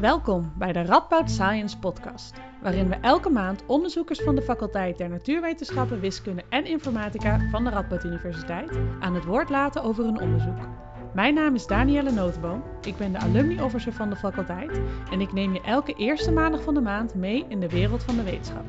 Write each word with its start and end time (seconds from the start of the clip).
Welkom 0.00 0.52
bij 0.56 0.72
de 0.72 0.82
Radboud 0.82 1.30
Science 1.30 1.78
Podcast, 1.78 2.34
waarin 2.62 2.88
we 2.88 2.94
elke 2.94 3.30
maand 3.30 3.66
onderzoekers 3.66 4.20
van 4.20 4.34
de 4.34 4.42
faculteit 4.42 4.98
der 4.98 5.08
Natuurwetenschappen, 5.08 6.00
Wiskunde 6.00 6.44
en 6.48 6.64
Informatica 6.64 7.48
van 7.50 7.64
de 7.64 7.70
Radboud 7.70 8.04
Universiteit 8.04 8.78
aan 9.00 9.14
het 9.14 9.24
woord 9.24 9.48
laten 9.48 9.82
over 9.82 10.04
hun 10.04 10.20
onderzoek. 10.20 10.68
Mijn 11.14 11.34
naam 11.34 11.54
is 11.54 11.66
Danielle 11.66 12.10
Notenboom, 12.12 12.62
ik 12.86 12.96
ben 12.96 13.12
de 13.12 13.18
alumni 13.18 13.62
officer 13.62 13.92
van 13.92 14.10
de 14.10 14.16
faculteit 14.16 14.80
en 15.10 15.20
ik 15.20 15.32
neem 15.32 15.52
je 15.52 15.60
elke 15.60 15.92
eerste 15.92 16.32
maandag 16.32 16.62
van 16.62 16.74
de 16.74 16.80
maand 16.80 17.14
mee 17.14 17.44
in 17.48 17.60
de 17.60 17.68
wereld 17.68 18.02
van 18.02 18.16
de 18.16 18.22
wetenschap. 18.22 18.64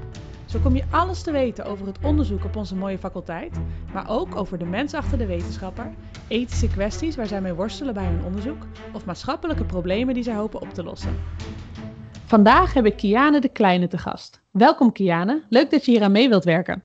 Zo 0.52 0.59
kom 0.59 0.75
je 0.75 0.83
alles 0.89 1.21
te 1.21 1.31
weten 1.31 1.65
over 1.65 1.88
het 1.88 1.97
onderzoek 2.04 2.43
op 2.43 2.55
onze 2.55 2.75
mooie 2.75 2.97
faculteit, 2.97 3.57
maar 3.93 4.09
ook 4.09 4.36
over 4.36 4.57
de 4.57 4.65
mens 4.65 4.93
achter 4.93 5.18
de 5.18 5.25
wetenschapper, 5.25 5.93
ethische 6.27 6.68
kwesties 6.68 7.15
waar 7.15 7.27
zij 7.27 7.41
mee 7.41 7.54
worstelen 7.54 7.93
bij 7.93 8.05
hun 8.05 8.23
onderzoek 8.23 8.65
of 8.93 9.05
maatschappelijke 9.05 9.65
problemen 9.65 10.14
die 10.14 10.24
zij 10.24 10.33
hopen 10.33 10.61
op 10.61 10.74
te 10.74 10.83
lossen. 10.83 11.19
Vandaag 12.25 12.74
heb 12.74 12.86
ik 12.86 12.97
Kiane 12.97 13.39
de 13.39 13.50
Kleine 13.50 13.87
te 13.87 13.97
gast. 13.97 14.41
Welkom 14.51 14.91
Kiane, 14.91 15.43
leuk 15.50 15.71
dat 15.71 15.86
je 15.86 15.91
hier 15.91 16.04
aan 16.04 16.11
mee 16.11 16.29
wilt 16.29 16.43
werken. 16.43 16.83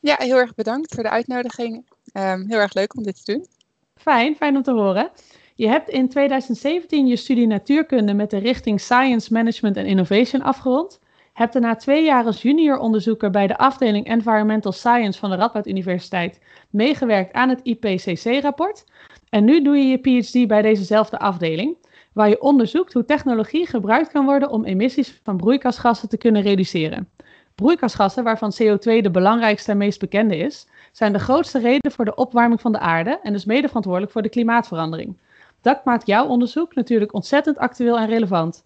Ja, 0.00 0.16
heel 0.18 0.36
erg 0.36 0.54
bedankt 0.54 0.94
voor 0.94 1.02
de 1.02 1.10
uitnodiging. 1.10 1.88
Um, 2.12 2.44
heel 2.48 2.58
erg 2.58 2.74
leuk 2.74 2.96
om 2.96 3.02
dit 3.02 3.24
te 3.24 3.32
doen. 3.32 3.46
Fijn, 3.94 4.36
fijn 4.36 4.56
om 4.56 4.62
te 4.62 4.72
horen. 4.72 5.10
Je 5.54 5.68
hebt 5.68 5.88
in 5.88 6.08
2017 6.08 7.06
je 7.06 7.16
studie 7.16 7.46
natuurkunde 7.46 8.14
met 8.14 8.30
de 8.30 8.38
richting 8.38 8.80
Science 8.80 9.32
Management 9.32 9.76
and 9.76 9.86
Innovation 9.86 10.42
afgerond 10.42 11.02
heb 11.34 11.52
daarna 11.52 11.76
twee 11.76 12.04
jaar 12.04 12.24
als 12.24 12.42
junior 12.42 12.78
onderzoeker 12.78 13.30
bij 13.30 13.46
de 13.46 13.56
afdeling 13.56 14.06
Environmental 14.06 14.72
Science 14.72 15.18
van 15.18 15.30
de 15.30 15.36
Radboud 15.36 15.66
Universiteit 15.66 16.40
meegewerkt 16.70 17.32
aan 17.32 17.48
het 17.48 17.60
IPCC-rapport. 17.62 18.84
En 19.28 19.44
nu 19.44 19.62
doe 19.62 19.76
je 19.76 19.86
je 19.86 19.98
PhD 19.98 20.48
bij 20.48 20.62
dezezelfde 20.62 21.18
afdeling, 21.18 21.76
waar 22.12 22.28
je 22.28 22.40
onderzoekt 22.40 22.92
hoe 22.92 23.04
technologie 23.04 23.66
gebruikt 23.66 24.12
kan 24.12 24.24
worden 24.24 24.50
om 24.50 24.64
emissies 24.64 25.20
van 25.22 25.36
broeikasgassen 25.36 26.08
te 26.08 26.16
kunnen 26.16 26.42
reduceren. 26.42 27.08
Broeikasgassen, 27.54 28.24
waarvan 28.24 28.54
CO2 28.62 29.00
de 29.00 29.10
belangrijkste 29.10 29.70
en 29.70 29.76
meest 29.76 30.00
bekende 30.00 30.36
is, 30.36 30.68
zijn 30.92 31.12
de 31.12 31.18
grootste 31.18 31.58
reden 31.58 31.92
voor 31.92 32.04
de 32.04 32.14
opwarming 32.14 32.60
van 32.60 32.72
de 32.72 32.78
aarde 32.78 33.20
en 33.22 33.32
dus 33.32 33.44
mede 33.44 33.66
verantwoordelijk 33.66 34.12
voor 34.12 34.22
de 34.22 34.28
klimaatverandering. 34.28 35.16
Dat 35.60 35.84
maakt 35.84 36.06
jouw 36.06 36.26
onderzoek 36.26 36.74
natuurlijk 36.74 37.12
ontzettend 37.12 37.58
actueel 37.58 37.98
en 37.98 38.06
relevant. 38.06 38.64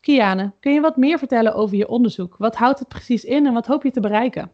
Kiane, 0.00 0.52
kun 0.60 0.72
je 0.72 0.80
wat 0.80 0.96
meer 0.96 1.18
vertellen 1.18 1.54
over 1.54 1.76
je 1.76 1.88
onderzoek? 1.88 2.36
Wat 2.38 2.56
houdt 2.56 2.78
het 2.78 2.88
precies 2.88 3.24
in 3.24 3.46
en 3.46 3.52
wat 3.52 3.66
hoop 3.66 3.82
je 3.82 3.90
te 3.90 4.00
bereiken? 4.00 4.52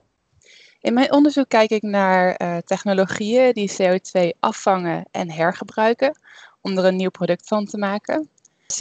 In 0.80 0.94
mijn 0.94 1.12
onderzoek 1.12 1.48
kijk 1.48 1.70
ik 1.70 1.82
naar 1.82 2.42
uh, 2.42 2.56
technologieën 2.56 3.52
die 3.52 3.72
CO2 3.72 4.38
afvangen 4.40 5.04
en 5.10 5.30
hergebruiken 5.30 6.18
om 6.60 6.78
er 6.78 6.84
een 6.84 6.96
nieuw 6.96 7.10
product 7.10 7.48
van 7.48 7.64
te 7.64 7.78
maken. 7.78 8.28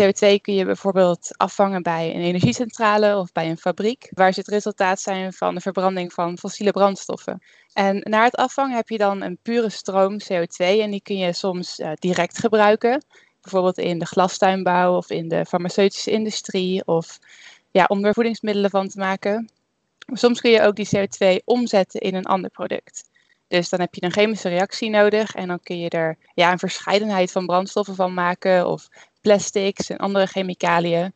CO2 0.02 0.42
kun 0.42 0.54
je 0.54 0.66
bijvoorbeeld 0.66 1.30
afvangen 1.38 1.84
bij 1.84 2.16
een 2.16 2.22
energiecentrale 2.22 3.18
of 3.18 3.32
bij 3.32 3.50
een 3.50 3.58
fabriek, 3.58 4.10
waar 4.14 4.34
ze 4.34 4.40
het 4.40 4.50
resultaat 4.50 5.02
zijn 5.02 5.34
van 5.34 5.56
de 5.56 5.62
verbranding 5.62 6.14
van 6.14 6.38
fossiele 6.38 6.72
brandstoffen. 6.72 7.42
En 7.74 8.00
na 8.04 8.24
het 8.24 8.36
afvangen 8.36 8.76
heb 8.76 8.90
je 8.90 8.98
dan 8.98 9.22
een 9.22 9.38
pure 9.42 9.70
stroom 9.70 10.18
CO2 10.22 10.56
en 10.58 10.92
die 10.92 11.02
kun 11.02 11.18
je 11.18 11.34
soms 11.34 11.80
uh, 11.80 11.92
direct 11.94 12.38
gebruiken 12.38 13.06
bijvoorbeeld 13.52 13.78
in 13.78 14.00
de 14.00 14.06
glastuinbouw 14.06 14.96
of 14.96 15.10
in 15.10 15.28
de 15.28 15.46
farmaceutische 15.46 16.12
industrie 16.12 16.86
of 16.88 17.20
ja, 17.72 17.86
om 17.88 18.06
er 18.06 18.14
voedingsmiddelen 18.14 18.70
van 18.70 18.88
te 18.88 19.00
maken. 19.00 19.50
Soms 20.14 20.42
kun 20.42 20.52
je 20.52 20.62
ook 20.62 20.76
die 20.76 20.90
CO2 20.96 21.44
omzetten 21.44 22.00
in 22.00 22.16
een 22.16 22.26
ander 22.26 22.50
product. 22.50 23.10
Dus 23.48 23.70
dan 23.70 23.80
heb 23.80 23.96
je 23.96 24.04
een 24.04 24.12
chemische 24.12 24.50
reactie 24.50 24.90
nodig 24.90 25.36
en 25.36 25.48
dan 25.48 25.60
kun 25.60 25.80
je 25.80 25.90
er 25.90 26.18
ja, 26.34 26.52
een 26.52 26.60
verscheidenheid 26.60 27.32
van 27.32 27.46
brandstoffen 27.46 27.96
van 27.96 28.14
maken 28.14 28.68
of 28.68 28.88
plastics 29.22 29.90
en 29.90 29.98
andere 29.98 30.26
chemicaliën 30.28 31.14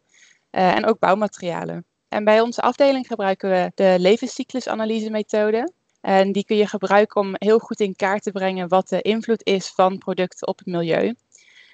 uh, 0.51 0.75
en 0.75 0.85
ook 0.85 0.99
bouwmaterialen. 0.99 1.85
En 2.09 2.23
bij 2.23 2.41
onze 2.41 2.61
afdeling 2.61 3.07
gebruiken 3.07 3.49
we 3.49 3.71
de 3.75 3.95
levenscyclusanalyse 3.99 5.09
methode. 5.09 5.71
En 6.01 6.31
die 6.31 6.45
kun 6.45 6.57
je 6.57 6.67
gebruiken 6.67 7.21
om 7.21 7.35
heel 7.37 7.59
goed 7.59 7.79
in 7.79 7.95
kaart 7.95 8.23
te 8.23 8.31
brengen 8.31 8.67
wat 8.67 8.89
de 8.89 9.01
invloed 9.01 9.45
is 9.45 9.67
van 9.67 9.97
producten 9.97 10.47
op 10.47 10.57
het 10.57 10.67
milieu. 10.67 11.13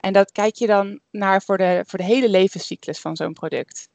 En 0.05 0.13
dat 0.13 0.31
kijk 0.31 0.55
je 0.55 0.67
dan 0.67 0.99
naar 1.11 1.41
voor 1.41 1.57
de, 1.57 1.83
voor 1.87 1.99
de 1.99 2.05
hele 2.05 2.29
levenscyclus 2.29 2.99
van 2.99 3.15
zo'n 3.15 3.33
product. 3.33 3.89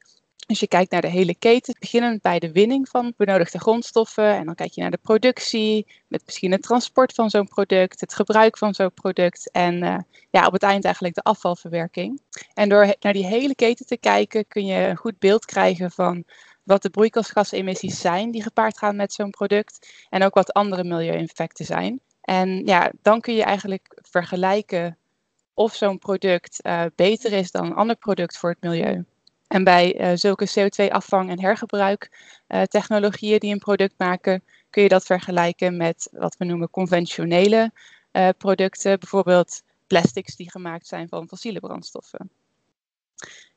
Dus 0.47 0.59
je 0.59 0.67
kijkt 0.67 0.91
naar 0.91 1.01
de 1.01 1.07
hele 1.07 1.35
keten, 1.35 1.75
beginnend 1.79 2.21
bij 2.21 2.39
de 2.39 2.51
winning 2.51 2.89
van 2.89 3.13
benodigde 3.17 3.59
grondstoffen. 3.59 4.35
En 4.35 4.45
dan 4.45 4.55
kijk 4.55 4.71
je 4.71 4.81
naar 4.81 4.91
de 4.91 4.97
productie, 5.01 5.87
met 6.07 6.21
misschien 6.25 6.51
het 6.51 6.61
transport 6.61 7.13
van 7.13 7.29
zo'n 7.29 7.47
product, 7.47 8.01
het 8.01 8.13
gebruik 8.13 8.57
van 8.57 8.73
zo'n 8.73 8.93
product. 8.93 9.51
En 9.51 9.83
uh, 9.83 9.97
ja, 10.29 10.45
op 10.45 10.53
het 10.53 10.63
eind 10.63 10.83
eigenlijk 10.83 11.15
de 11.15 11.23
afvalverwerking. 11.23 12.21
En 12.53 12.69
door 12.69 12.95
naar 12.99 13.13
die 13.13 13.25
hele 13.25 13.55
keten 13.55 13.85
te 13.85 13.97
kijken, 13.97 14.47
kun 14.47 14.65
je 14.65 14.87
een 14.87 14.97
goed 14.97 15.19
beeld 15.19 15.45
krijgen 15.45 15.91
van 15.91 16.23
wat 16.63 16.81
de 16.81 16.89
broeikasgasemissies 16.89 17.99
zijn 17.99 18.31
die 18.31 18.43
gepaard 18.43 18.77
gaan 18.77 18.95
met 18.95 19.13
zo'n 19.13 19.29
product. 19.29 20.05
En 20.09 20.23
ook 20.23 20.33
wat 20.33 20.53
andere 20.53 20.83
milieu-effecten 20.83 21.65
zijn. 21.65 21.99
En 22.21 22.65
ja, 22.65 22.91
dan 23.01 23.21
kun 23.21 23.35
je 23.35 23.43
eigenlijk 23.43 23.99
vergelijken 24.01 24.97
of 25.53 25.75
zo'n 25.75 25.99
product 25.99 26.59
uh, 26.65 26.83
beter 26.95 27.33
is 27.33 27.51
dan 27.51 27.65
een 27.65 27.75
ander 27.75 27.95
product 27.95 28.37
voor 28.37 28.49
het 28.49 28.61
milieu. 28.61 29.05
En 29.47 29.63
bij 29.63 29.99
uh, 29.99 30.11
zulke 30.15 30.49
CO2-afvang- 30.49 31.29
en 31.29 31.39
hergebruiktechnologieën 31.39 33.33
uh, 33.33 33.39
die 33.39 33.51
een 33.51 33.59
product 33.59 33.93
maken, 33.97 34.43
kun 34.69 34.83
je 34.83 34.89
dat 34.89 35.05
vergelijken 35.05 35.77
met 35.77 36.09
wat 36.11 36.37
we 36.37 36.45
noemen 36.45 36.69
conventionele 36.69 37.71
producten, 38.37 38.99
bijvoorbeeld 38.99 39.63
plastics 39.87 40.35
die 40.35 40.51
gemaakt 40.51 40.87
zijn 40.87 41.07
van 41.07 41.27
fossiele 41.27 41.59
brandstoffen. 41.59 42.29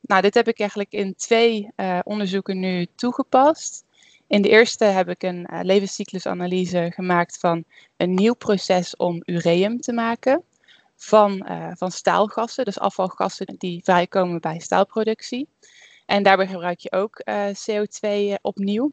Nou, 0.01 0.23
dit 0.23 0.35
heb 0.35 0.49
ik 0.49 0.59
eigenlijk 0.59 0.93
in 0.93 1.15
twee 1.15 1.71
onderzoeken 2.03 2.61
nu 2.61 2.87
toegepast. 2.95 3.85
In 4.27 4.43
de 4.43 4.49
eerste 4.49 4.85
heb 4.85 5.09
ik 5.09 5.23
een 5.23 5.49
levenscyclusanalyse 5.63 6.91
gemaakt 6.95 7.39
van 7.39 7.65
een 7.97 8.15
nieuw 8.15 8.35
proces 8.35 8.97
om 8.97 9.23
ureum 9.25 9.81
te 9.81 9.93
maken 9.93 10.45
van, 11.05 11.47
uh, 11.51 11.71
van 11.75 11.91
staalgassen, 11.91 12.65
dus 12.65 12.79
afvalgassen 12.79 13.55
die 13.59 13.81
vrijkomen 13.85 14.41
bij 14.41 14.59
staalproductie. 14.59 15.49
En 16.07 16.23
daarbij 16.23 16.47
gebruik 16.47 16.79
je 16.79 16.93
ook 16.93 17.19
eh, 17.19 17.47
CO2 17.47 18.01
eh, 18.01 18.35
opnieuw. 18.43 18.93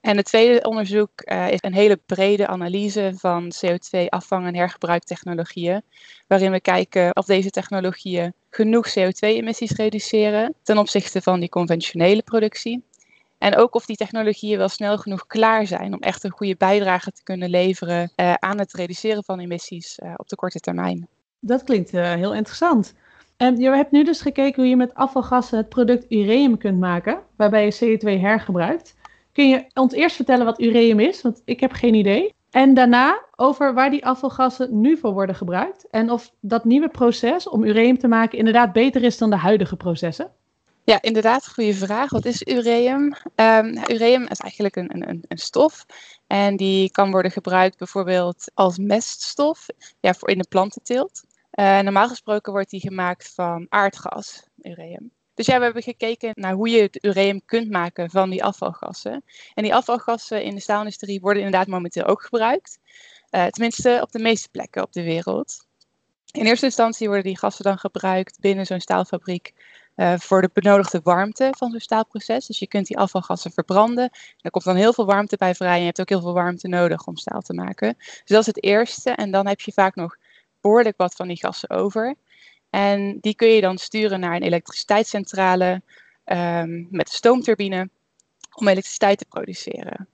En 0.00 0.16
het 0.16 0.26
tweede 0.26 0.62
onderzoek 0.62 1.22
is 1.50 1.58
een 1.60 1.74
hele 1.74 1.96
brede 2.06 2.46
analyse 2.46 3.12
van 3.16 3.52
CO2-afvang- 3.54 4.46
en 4.46 4.54
hergebruiktechnologieën, 4.54 5.82
waarin 6.26 6.50
we 6.50 6.60
kijken 6.60 7.16
of 7.16 7.26
deze 7.26 7.50
technologieën 7.50 8.34
genoeg 8.50 8.88
CO2-emissies 8.88 9.76
reduceren 9.76 10.54
ten 10.62 10.78
opzichte 10.78 11.22
van 11.22 11.40
die 11.40 11.48
conventionele 11.48 12.22
productie. 12.22 12.84
En 13.38 13.56
ook 13.56 13.74
of 13.74 13.86
die 13.86 13.96
technologieën 13.96 14.58
wel 14.58 14.68
snel 14.68 14.98
genoeg 14.98 15.26
klaar 15.26 15.66
zijn 15.66 15.94
om 15.94 16.00
echt 16.00 16.24
een 16.24 16.30
goede 16.30 16.56
bijdrage 16.56 17.12
te 17.12 17.22
kunnen 17.22 17.50
leveren 17.50 18.12
aan 18.38 18.58
het 18.58 18.72
reduceren 18.72 19.24
van 19.24 19.40
emissies 19.40 19.98
op 20.16 20.28
de 20.28 20.36
korte 20.36 20.60
termijn. 20.60 21.08
Dat 21.40 21.64
klinkt 21.64 21.94
uh, 21.94 22.12
heel 22.12 22.34
interessant. 22.34 22.94
En 23.36 23.56
je 23.56 23.70
hebt 23.70 23.90
nu 23.90 24.04
dus 24.04 24.20
gekeken 24.20 24.54
hoe 24.62 24.70
je 24.70 24.76
met 24.76 24.94
afvalgassen 24.94 25.58
het 25.58 25.68
product 25.68 26.06
ureum 26.08 26.58
kunt 26.58 26.78
maken, 26.78 27.22
waarbij 27.36 27.64
je 27.64 27.98
CO2 27.98 28.20
hergebruikt. 28.20 28.96
Kun 29.32 29.48
je 29.48 29.64
ons 29.74 29.92
eerst 29.92 30.16
vertellen 30.16 30.44
wat 30.44 30.60
ureum 30.60 31.00
is? 31.00 31.22
Want 31.22 31.42
ik 31.44 31.60
heb 31.60 31.72
geen 31.72 31.94
idee. 31.94 32.34
En 32.50 32.74
daarna 32.74 33.24
over 33.34 33.74
waar 33.74 33.90
die 33.90 34.06
afvalgassen 34.06 34.80
nu 34.80 34.96
voor 34.96 35.12
worden 35.12 35.34
gebruikt. 35.34 35.86
En 35.90 36.10
of 36.10 36.32
dat 36.40 36.64
nieuwe 36.64 36.88
proces 36.88 37.48
om 37.48 37.64
ureum 37.64 37.98
te 37.98 38.08
maken 38.08 38.38
inderdaad 38.38 38.72
beter 38.72 39.02
is 39.02 39.18
dan 39.18 39.30
de 39.30 39.36
huidige 39.36 39.76
processen. 39.76 40.30
Ja, 40.86 41.02
inderdaad, 41.02 41.48
goede 41.48 41.74
vraag. 41.74 42.10
Wat 42.10 42.24
is 42.24 42.42
ureum? 42.42 43.16
Um, 43.34 43.78
ureum 43.90 44.26
is 44.26 44.38
eigenlijk 44.38 44.76
een, 44.76 45.08
een, 45.08 45.24
een 45.28 45.38
stof. 45.38 45.86
En 46.26 46.56
die 46.56 46.90
kan 46.90 47.10
worden 47.10 47.30
gebruikt 47.30 47.78
bijvoorbeeld 47.78 48.50
als 48.54 48.78
meststof 48.78 49.66
ja, 50.00 50.14
voor 50.14 50.30
in 50.30 50.38
de 50.38 50.46
plantenteelt. 50.48 51.22
Uh, 51.54 51.80
normaal 51.80 52.08
gesproken 52.08 52.52
wordt 52.52 52.70
die 52.70 52.80
gemaakt 52.80 53.32
van 53.34 53.66
aardgas, 53.68 54.42
ureum. 54.62 55.10
Dus 55.34 55.46
ja, 55.46 55.58
we 55.58 55.64
hebben 55.64 55.82
gekeken 55.82 56.30
naar 56.34 56.54
hoe 56.54 56.68
je 56.68 56.82
het 56.82 57.04
ureum 57.04 57.44
kunt 57.44 57.70
maken 57.70 58.10
van 58.10 58.30
die 58.30 58.44
afvalgassen. 58.44 59.24
En 59.54 59.62
die 59.62 59.74
afvalgassen 59.74 60.42
in 60.42 60.54
de 60.54 60.60
staalindustrie 60.60 61.20
worden 61.20 61.42
inderdaad 61.42 61.68
momenteel 61.68 62.04
ook 62.04 62.22
gebruikt. 62.22 62.78
Uh, 63.30 63.46
tenminste 63.46 63.98
op 64.02 64.12
de 64.12 64.18
meeste 64.18 64.48
plekken 64.48 64.82
op 64.82 64.92
de 64.92 65.02
wereld. 65.02 65.66
In 66.32 66.46
eerste 66.46 66.66
instantie 66.66 67.06
worden 67.06 67.24
die 67.24 67.38
gassen 67.38 67.64
dan 67.64 67.78
gebruikt 67.78 68.40
binnen 68.40 68.66
zo'n 68.66 68.80
staalfabriek 68.80 69.54
uh, 69.96 70.14
voor 70.18 70.42
de 70.42 70.50
benodigde 70.52 71.00
warmte 71.02 71.52
van 71.56 71.70
zo'n 71.70 71.80
staalproces. 71.80 72.46
Dus 72.46 72.58
je 72.58 72.66
kunt 72.66 72.86
die 72.86 72.98
afvalgassen 72.98 73.50
verbranden. 73.50 74.10
Er 74.40 74.50
komt 74.50 74.64
dan 74.64 74.76
heel 74.76 74.92
veel 74.92 75.06
warmte 75.06 75.36
bij 75.36 75.54
vrij 75.54 75.74
en 75.74 75.78
je 75.78 75.84
hebt 75.84 76.00
ook 76.00 76.08
heel 76.08 76.20
veel 76.20 76.32
warmte 76.32 76.68
nodig 76.68 77.06
om 77.06 77.16
staal 77.16 77.40
te 77.40 77.54
maken. 77.54 77.94
Dus 77.98 78.24
dat 78.26 78.40
is 78.40 78.46
het 78.46 78.62
eerste. 78.62 79.10
En 79.10 79.30
dan 79.30 79.46
heb 79.46 79.60
je 79.60 79.72
vaak 79.72 79.94
nog 79.94 80.16
behoorlijk 80.60 80.96
wat 80.96 81.14
van 81.14 81.28
die 81.28 81.36
gassen 81.36 81.70
over. 81.70 82.14
En 82.70 83.18
die 83.20 83.34
kun 83.34 83.48
je 83.48 83.60
dan 83.60 83.78
sturen 83.78 84.20
naar 84.20 84.34
een 84.34 84.42
elektriciteitscentrale 84.42 85.82
um, 86.24 86.86
met 86.90 87.08
een 87.08 87.14
stoomturbine 87.14 87.88
om 88.54 88.68
elektriciteit 88.68 89.18
te 89.18 89.24
produceren. 89.24 90.08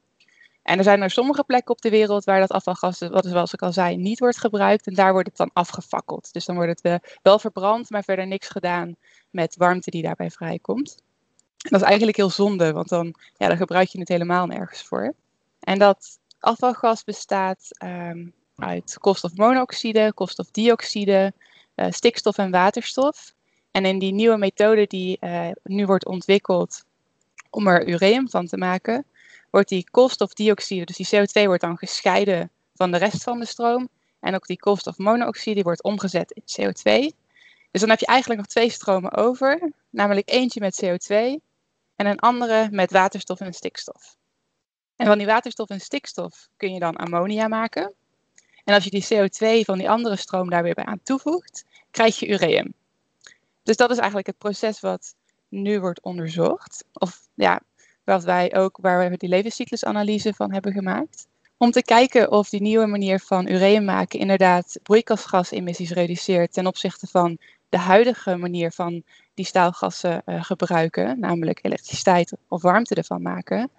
En 0.73 0.79
er 0.79 0.85
zijn 0.85 1.03
er 1.03 1.11
sommige 1.11 1.45
plekken 1.45 1.75
op 1.75 1.81
de 1.81 1.91
wereld 1.91 2.25
waar 2.25 2.41
dat 2.41 2.51
afvalgas, 2.51 2.99
wat 2.99 3.25
zoals 3.25 3.53
ik 3.53 3.63
al 3.63 3.73
zei, 3.73 3.97
niet 3.97 4.19
wordt 4.19 4.39
gebruikt. 4.39 4.87
En 4.87 4.95
daar 4.95 5.13
wordt 5.13 5.29
het 5.29 5.37
dan 5.37 5.51
afgefakkeld. 5.53 6.33
Dus 6.33 6.45
dan 6.45 6.55
wordt 6.55 6.83
het 6.83 6.85
uh, 6.85 7.11
wel 7.23 7.39
verbrand, 7.39 7.91
maar 7.91 8.05
verder 8.05 8.27
niks 8.27 8.49
gedaan 8.49 8.97
met 9.31 9.57
warmte 9.57 9.91
die 9.91 10.03
daarbij 10.03 10.31
vrijkomt. 10.31 11.03
Dat 11.57 11.81
is 11.81 11.87
eigenlijk 11.87 12.17
heel 12.17 12.31
zonde, 12.31 12.73
want 12.73 12.89
dan, 12.89 13.15
ja, 13.37 13.49
dan 13.49 13.57
gebruik 13.57 13.89
je 13.89 13.99
het 13.99 14.09
helemaal 14.09 14.47
nergens 14.47 14.83
voor. 14.83 15.15
En 15.61 15.79
dat 15.79 16.19
afvalgas 16.39 17.05
bestaat 17.05 17.69
um, 17.85 18.33
uit 18.57 18.97
koolstofmonoxide, 19.01 20.13
koolstofdioxide, 20.15 21.33
uh, 21.77 21.87
stikstof 21.91 22.39
en 22.39 22.51
waterstof. 22.51 23.35
En 23.71 23.85
in 23.85 23.99
die 23.99 24.13
nieuwe 24.13 24.37
methode 24.37 24.87
die 24.87 25.17
uh, 25.21 25.49
nu 25.63 25.87
wordt 25.87 26.07
ontwikkeld 26.07 26.85
om 27.51 27.67
er 27.67 27.89
ureum 27.89 28.31
van 28.31 28.47
te 28.47 28.57
maken, 28.57 29.05
wordt 29.53 29.69
die 29.69 29.91
koolstofdioxide, 29.91 30.85
dus 30.85 30.97
die 30.97 31.07
CO2, 31.07 31.47
wordt 31.47 31.63
dan 31.63 31.79
gescheiden 31.79 32.51
van 32.75 32.91
de 32.91 32.99
rest 32.99 33.23
van 33.23 33.39
de 33.39 33.47
stroom. 33.47 33.89
En 34.21 34.35
ook 34.35 34.47
die 34.47 34.59
koolstofmonoxide 34.59 35.63
wordt 35.63 35.83
omgezet 35.83 36.31
in 36.31 36.43
CO2. 36.43 37.17
Dus 37.71 37.81
dan 37.81 37.91
heb 37.91 38.01
je 38.01 38.07
eigenlijk 38.07 38.41
nog 38.41 38.49
twee 38.49 38.71
stromen 38.71 39.13
over, 39.13 39.73
namelijk 39.91 40.31
eentje 40.31 40.61
met 40.61 40.85
CO2 40.85 41.15
en 41.97 42.07
een 42.07 42.19
andere 42.19 42.69
met 42.71 42.91
waterstof 42.91 43.41
en 43.41 43.53
stikstof. 43.53 44.17
En 44.97 45.07
van 45.07 45.19
die 45.19 45.27
waterstof 45.27 45.69
en 45.69 45.81
stikstof 45.81 46.49
kun 46.57 46.73
je 46.73 46.81
dan 46.81 46.97
ammonia 46.97 47.49
maken. 47.49 47.93
En 48.65 48.75
als 48.75 48.85
je 48.85 48.91
die 48.91 49.05
CO2 49.05 49.65
van 49.65 49.79
die 49.79 49.91
andere 49.91 50.17
stroom 50.17 50.51
daar 50.51 50.63
weer 50.63 50.75
bij 50.75 50.85
aan 50.85 51.03
toevoegt, 51.03 51.65
krijg 51.91 52.19
je 52.19 52.29
ureum. 52.29 52.75
Dus 53.63 53.77
dat 53.77 53.91
is 53.91 53.97
eigenlijk 53.97 54.27
het 54.27 54.39
proces 54.39 54.81
wat 54.81 55.15
nu 55.49 55.81
wordt 55.81 56.03
onderzocht. 56.03 56.85
Of 56.93 57.29
ja, 57.35 57.61
wat 58.05 58.25
wij 58.25 58.55
ook, 58.55 58.79
waar 58.81 59.11
we 59.11 59.17
die 59.17 59.29
levenscyclusanalyse 59.29 60.35
van 60.35 60.53
hebben 60.53 60.73
gemaakt. 60.73 61.27
Om 61.57 61.71
te 61.71 61.83
kijken 61.83 62.31
of 62.31 62.49
die 62.49 62.61
nieuwe 62.61 62.87
manier 62.87 63.21
van 63.21 63.49
ureum 63.49 63.85
maken 63.85 64.19
inderdaad 64.19 64.79
broeikasgasemissies 64.83 65.91
reduceert 65.91 66.53
ten 66.53 66.67
opzichte 66.67 67.07
van 67.07 67.39
de 67.69 67.79
huidige 67.79 68.37
manier 68.37 68.73
van 68.73 69.03
die 69.35 69.45
staalgassen 69.45 70.23
uh, 70.27 70.45
gebruiken, 70.45 71.21
namelijk 71.21 71.59
elektriciteit 71.63 72.37
of 72.49 72.63
warmte 72.63 72.95
ervan 72.95 73.23
maken. 73.23 73.71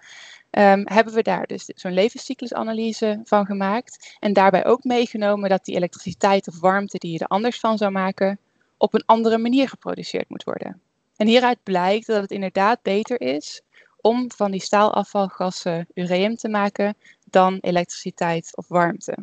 Um, 0.50 0.82
hebben 0.84 1.14
we 1.14 1.22
daar 1.22 1.46
dus 1.46 1.64
zo'n 1.64 1.92
levenscyclusanalyse 1.92 3.20
van 3.24 3.46
gemaakt. 3.46 4.16
En 4.20 4.32
daarbij 4.32 4.66
ook 4.66 4.84
meegenomen 4.84 5.48
dat 5.48 5.64
die 5.64 5.76
elektriciteit 5.76 6.48
of 6.48 6.60
warmte 6.60 6.98
die 6.98 7.12
je 7.12 7.18
er 7.18 7.26
anders 7.26 7.60
van 7.60 7.78
zou 7.78 7.90
maken, 7.90 8.38
op 8.76 8.94
een 8.94 9.02
andere 9.06 9.38
manier 9.38 9.68
geproduceerd 9.68 10.28
moet 10.28 10.44
worden. 10.44 10.80
En 11.16 11.26
hieruit 11.26 11.58
blijkt 11.62 12.06
dat 12.06 12.22
het 12.22 12.30
inderdaad 12.30 12.82
beter 12.82 13.20
is 13.20 13.62
om 14.06 14.30
van 14.36 14.50
die 14.50 14.60
staalafvalgassen 14.60 15.86
ureum 15.94 16.36
te 16.36 16.48
maken 16.48 16.94
dan 17.30 17.58
elektriciteit 17.60 18.56
of 18.56 18.68
warmte. 18.68 19.16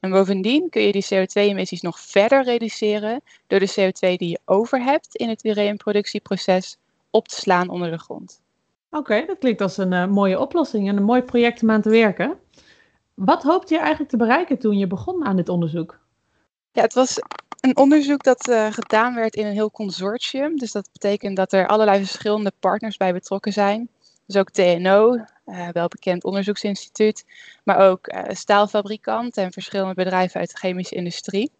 En 0.00 0.10
bovendien 0.10 0.70
kun 0.70 0.82
je 0.82 0.92
die 0.92 1.04
CO2-emissies 1.14 1.80
nog 1.80 2.00
verder 2.00 2.44
reduceren 2.44 3.20
door 3.46 3.58
de 3.58 3.70
CO2 3.70 4.16
die 4.16 4.28
je 4.28 4.40
over 4.44 4.82
hebt 4.82 5.16
in 5.16 5.28
het 5.28 5.44
ureumproductieproces 5.44 6.78
op 7.10 7.28
te 7.28 7.34
slaan 7.34 7.68
onder 7.68 7.90
de 7.90 7.98
grond. 7.98 8.40
Oké, 8.90 9.24
dat 9.26 9.38
klinkt 9.38 9.60
als 9.60 9.76
een 9.76 9.92
uh, 9.92 10.06
mooie 10.06 10.40
oplossing 10.40 10.88
en 10.88 10.96
een 10.96 11.02
mooi 11.02 11.22
project 11.22 11.62
om 11.62 11.70
aan 11.70 11.82
te 11.82 11.90
werken. 11.90 12.38
Wat 13.14 13.42
hoopte 13.42 13.74
je 13.74 13.80
eigenlijk 13.80 14.10
te 14.10 14.16
bereiken 14.16 14.58
toen 14.58 14.78
je 14.78 14.86
begon 14.86 15.24
aan 15.24 15.36
dit 15.36 15.48
onderzoek? 15.48 15.98
Ja, 16.72 16.82
het 16.82 16.94
was 16.94 17.20
een 17.60 17.76
onderzoek 17.76 18.22
dat 18.22 18.48
uh, 18.48 18.72
gedaan 18.72 19.14
werd 19.14 19.34
in 19.34 19.46
een 19.46 19.52
heel 19.52 19.70
consortium. 19.70 20.56
Dus 20.56 20.72
dat 20.72 20.88
betekent 20.92 21.36
dat 21.36 21.52
er 21.52 21.66
allerlei 21.66 21.98
verschillende 21.98 22.52
partners 22.60 22.96
bij 22.96 23.12
betrokken 23.12 23.52
zijn. 23.52 23.88
Dus 24.26 24.36
ook 24.36 24.50
TNO, 24.50 25.14
uh, 25.46 25.68
wel 25.68 25.88
bekend 25.88 26.24
onderzoeksinstituut, 26.24 27.24
maar 27.64 27.78
ook 27.78 28.12
uh, 28.12 28.22
staalfabrikanten 28.28 29.44
en 29.44 29.52
verschillende 29.52 29.94
bedrijven 29.94 30.40
uit 30.40 30.50
de 30.50 30.56
chemische 30.56 30.94
industrie. 30.94 31.50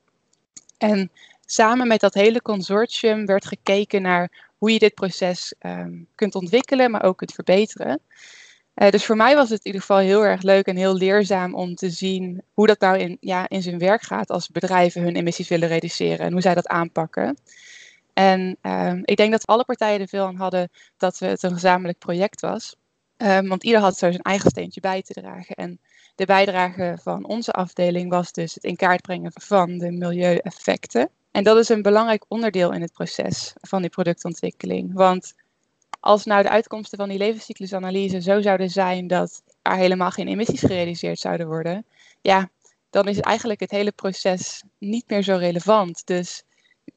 En 0.79 1.11
samen 1.47 1.89
met 1.89 2.01
dat 2.01 2.15
hele 2.15 2.43
consortium 2.43 3.27
werd 3.27 3.47
gekeken 3.47 4.03
naar 4.03 4.53
hoe 4.59 4.73
je 4.73 4.79
dit 4.79 4.95
proces 4.95 5.55
um, 5.61 6.07
kunt 6.15 6.35
ontwikkelen, 6.35 6.91
maar 6.91 7.03
ook 7.03 7.17
kunt 7.17 7.33
verbeteren. 7.33 8.01
Uh, 8.83 8.91
dus 8.91 9.05
voor 9.05 9.17
mij 9.17 9.35
was 9.35 9.51
het 9.51 9.59
in 9.59 9.67
ieder 9.67 9.81
geval 9.81 9.99
heel 9.99 10.25
erg 10.25 10.43
leuk 10.43 10.67
en 10.67 10.77
heel 10.77 10.95
leerzaam 10.95 11.55
om 11.55 11.75
te 11.75 11.91
zien 11.91 12.43
hoe 12.53 12.67
dat 12.67 12.81
nou 12.81 12.99
in, 12.99 13.17
ja, 13.21 13.49
in 13.49 13.63
zijn 13.63 13.79
werk 13.79 14.03
gaat 14.03 14.31
als 14.31 14.49
bedrijven 14.49 15.03
hun 15.03 15.17
emissies 15.17 15.49
willen 15.49 15.69
reduceren 15.69 16.27
en 16.27 16.33
hoe 16.33 16.41
zij 16.41 16.55
dat 16.55 16.67
aanpakken. 16.67 17.37
En 18.13 18.57
um, 18.63 19.01
ik 19.05 19.17
denk 19.17 19.31
dat 19.31 19.47
alle 19.47 19.65
partijen 19.65 20.01
er 20.01 20.09
veel 20.09 20.27
aan 20.27 20.37
hadden 20.37 20.71
dat 20.97 21.19
het 21.19 21.43
een 21.43 21.53
gezamenlijk 21.53 21.99
project 21.99 22.41
was. 22.41 22.77
Um, 23.17 23.49
want 23.49 23.65
ieder 23.65 23.81
had 23.81 23.99
zo 23.99 24.11
zijn 24.11 24.23
eigen 24.23 24.51
steentje 24.51 24.81
bij 24.81 25.03
te 25.03 25.13
dragen. 25.13 25.55
En 25.55 25.81
de 26.15 26.27
bijdrage 26.27 26.99
van 27.03 27.27
onze 27.27 27.53
afdeling 27.53 28.11
was 28.11 28.33
dus 28.33 28.55
het 28.55 28.65
in 28.65 28.77
kaart 28.77 29.03
brengen 29.03 29.33
van 29.35 29.79
de 29.79 29.91
milieueffecten. 29.91 31.11
En 31.31 31.45
dat 31.45 31.57
is 31.57 31.69
een 31.69 31.83
belangrijk 31.83 32.25
onderdeel 32.29 32.73
in 32.73 32.81
het 32.81 32.93
proces 32.93 33.53
van 33.61 33.81
die 33.81 33.91
productontwikkeling. 33.91 34.95
Want 34.95 35.35
als 36.01 36.25
nou 36.25 36.43
de 36.43 36.49
uitkomsten 36.49 36.99
van 36.99 37.09
die 37.09 37.19
levenscyclusanalyse 37.19 38.21
zo 38.21 38.41
zouden 38.41 38.71
zijn 38.71 39.07
dat 39.07 39.43
er 39.63 39.77
helemaal 39.77 40.11
geen 40.11 40.29
emissies 40.29 40.61
gerealiseerd 40.61 41.19
zouden 41.19 41.47
worden, 41.47 41.85
ja, 42.21 42.49
dan 42.91 43.09
is 43.09 43.21
eigenlijk 43.21 43.61
het 43.61 43.71
hele 43.71 43.93
proces 43.93 44.63
niet 44.79 45.09
meer 45.09 45.23
zo 45.23 45.37
relevant. 45.37 46.07
Dus 46.07 46.43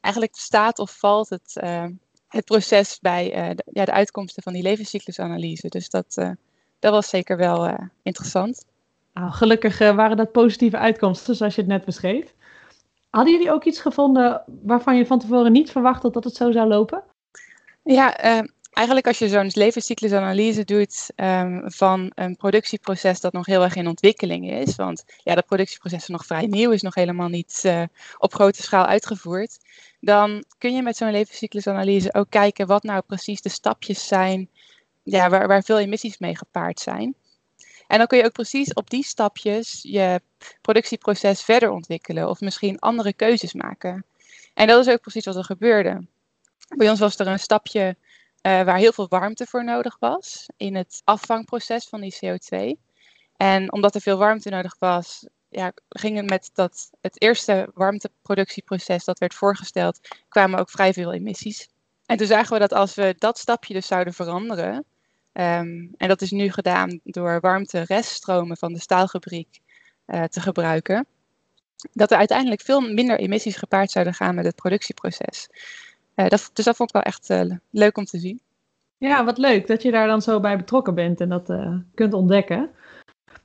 eigenlijk 0.02 0.36
staat 0.36 0.80
of 0.80 0.98
valt 0.98 1.30
het, 1.30 1.60
uh, 1.64 1.86
het 2.28 2.46
proces 2.46 3.00
bij 3.00 3.50
uh, 3.50 3.56
de, 3.56 3.64
ja, 3.72 3.86
de 3.86 3.92
uitkomsten 3.92 4.44
van 4.44 4.54
die 4.54 4.64
levenscyclusanalyse. 4.64 5.68
Dus 5.68 5.90
dat, 5.90 6.16
uh, 6.20 6.30
dat 6.80 6.92
was 6.92 7.10
zeker 7.10 7.38
wel 7.38 7.78
interessant. 8.04 8.66
Nou, 9.14 9.32
gelukkig 9.32 9.78
waren 9.78 10.18
dat 10.18 10.32
positieve 10.32 10.78
uitkomsten, 10.78 11.36
zoals 11.36 11.56
je 11.56 11.62
het 11.62 11.70
net 11.70 11.86
beschreef. 11.86 12.34
Hadden 13.10 13.34
jullie 13.34 13.52
ook 13.52 13.64
iets 13.64 13.80
gevonden 13.80 14.44
waarvan 14.62 14.98
je 14.98 15.06
van 15.06 15.20
tevoren 15.20 15.52
niet 15.52 15.72
verwacht 15.72 16.04
had 16.04 16.14
dat 16.14 16.24
het 16.24 16.36
zo 16.36 16.52
zou 16.52 16.68
lopen? 16.68 17.04
Ja, 17.84 18.18
eigenlijk 18.82 19.08
als 19.08 19.20
je 19.20 19.30
zo'n 19.30 19.52
levenscyclusanalyse 19.54 20.64
doet 20.64 21.12
um, 21.16 21.62
van 21.66 22.12
een 22.16 22.36
productieproces 22.36 23.20
dat 23.20 23.34
nog 23.34 23.46
heel 23.46 23.64
erg 23.64 23.76
in 23.76 23.88
ontwikkeling 23.88 24.52
is, 24.52 24.76
want 24.76 25.04
ja, 25.24 25.36
dat 25.36 25.46
productieproces 25.46 26.02
is 26.02 26.08
nog 26.08 26.26
vrij 26.26 26.46
nieuw, 26.46 26.72
is 26.72 26.82
nog 26.82 26.96
helemaal 26.96 27.28
niet 27.28 27.62
uh, 27.66 27.84
op 28.18 28.34
grote 28.34 28.62
schaal 28.62 28.86
uitgevoerd, 28.86 29.58
dan 30.00 30.44
kun 30.58 30.74
je 30.74 30.82
met 30.82 30.98
zo'n 30.98 31.12
levenscyclusanalyse 31.12 32.14
ook 32.14 32.30
kijken 32.30 32.68
wat 32.68 32.84
nou 32.84 33.02
precies 33.02 33.42
de 33.42 33.50
stapjes 33.50 34.08
zijn 34.08 34.50
ja, 35.04 35.30
waar, 35.30 35.48
waar 35.48 35.64
veel 35.64 35.80
emissies 35.80 36.18
mee 36.18 36.38
gepaard 36.38 36.80
zijn. 36.80 37.16
En 37.88 37.98
dan 37.98 38.08
kun 38.08 38.18
je 38.18 38.26
ook 38.26 38.32
precies 38.32 38.74
op 38.74 38.90
die 38.90 39.04
stapjes 39.04 39.80
je 39.82 40.22
productieproces 40.62 41.42
verder 41.42 41.70
ontwikkelen 41.70 42.30
of 42.30 42.40
misschien 42.40 42.80
andere 42.80 43.14
keuzes 43.14 43.54
maken. 43.54 44.06
En 44.54 44.68
dat 44.68 44.88
is 44.88 44.94
ook 44.94 45.02
precies 45.02 45.26
wat 45.26 45.36
er 45.36 45.44
gebeurde. 45.44 46.06
Bij 46.76 46.90
ons 46.90 47.00
was 47.00 47.20
er 47.20 47.28
een 47.28 47.40
stapje 47.40 47.96
uh, 48.42 48.64
waar 48.64 48.78
heel 48.78 48.94
veel 48.94 49.08
warmte 49.10 49.46
voor 49.46 49.64
nodig 49.64 49.98
was 50.00 50.50
in 50.58 50.76
het 50.76 51.02
afvangproces 51.04 51.88
van 51.88 52.02
die 52.02 52.16
CO2. 52.16 52.80
En 53.38 53.72
omdat 53.72 53.96
er 53.96 54.02
veel 54.02 54.18
warmte 54.18 54.50
nodig 54.50 54.76
was, 54.80 55.28
ja, 55.50 55.72
gingen 55.90 56.26
met 56.26 56.50
dat, 56.54 56.90
het 57.02 57.22
eerste 57.22 57.72
warmteproductieproces 57.74 59.04
dat 59.06 59.20
werd 59.20 59.34
voorgesteld, 59.34 60.00
kwamen 60.30 60.60
ook 60.60 60.70
vrij 60.70 60.94
veel 60.94 61.14
emissies. 61.14 61.70
En 62.06 62.18
toen 62.18 62.28
zagen 62.28 62.54
we 62.54 62.60
dat 62.60 62.74
als 62.74 62.96
we 62.96 63.16
dat 63.18 63.38
stapje 63.38 63.74
dus 63.74 63.88
zouden 63.88 64.14
veranderen, 64.14 64.76
um, 65.34 65.94
en 65.98 66.08
dat 66.08 66.22
is 66.22 66.32
nu 66.32 66.52
gedaan 66.52 67.00
door 67.04 67.40
warmte-reststromen 67.40 68.58
van 68.58 68.74
de 68.74 68.80
staalfabriek 68.80 69.60
uh, 70.08 70.24
te 70.24 70.42
gebruiken, 70.42 71.06
dat 71.94 72.12
er 72.12 72.18
uiteindelijk 72.18 72.62
veel 72.62 72.82
minder 72.82 73.20
emissies 73.20 73.56
gepaard 73.56 73.92
zouden 73.92 74.14
gaan 74.14 74.36
met 74.36 74.46
het 74.46 74.56
productieproces. 74.56 75.48
Uh, 76.22 76.28
dat, 76.28 76.50
dus 76.54 76.66
dat 76.66 76.76
vond 76.76 76.90
ik 76.90 76.96
wel 76.96 77.04
echt 77.04 77.30
uh, 77.30 77.58
leuk 77.70 77.98
om 77.98 78.06
te 78.06 78.18
zien. 78.18 78.42
Ja, 78.98 79.26
wat 79.26 79.38
leuk 79.38 79.68
dat 79.68 79.82
je 79.82 79.92
daar 79.92 80.08
dan 80.08 80.22
zo 80.22 80.40
bij 80.40 80.58
betrokken 80.58 80.96
bent 80.96 81.22
en 81.22 81.30
dat 81.30 81.50
uh, 81.50 81.76
kunt 81.96 82.14
ontdekken. 82.14 82.70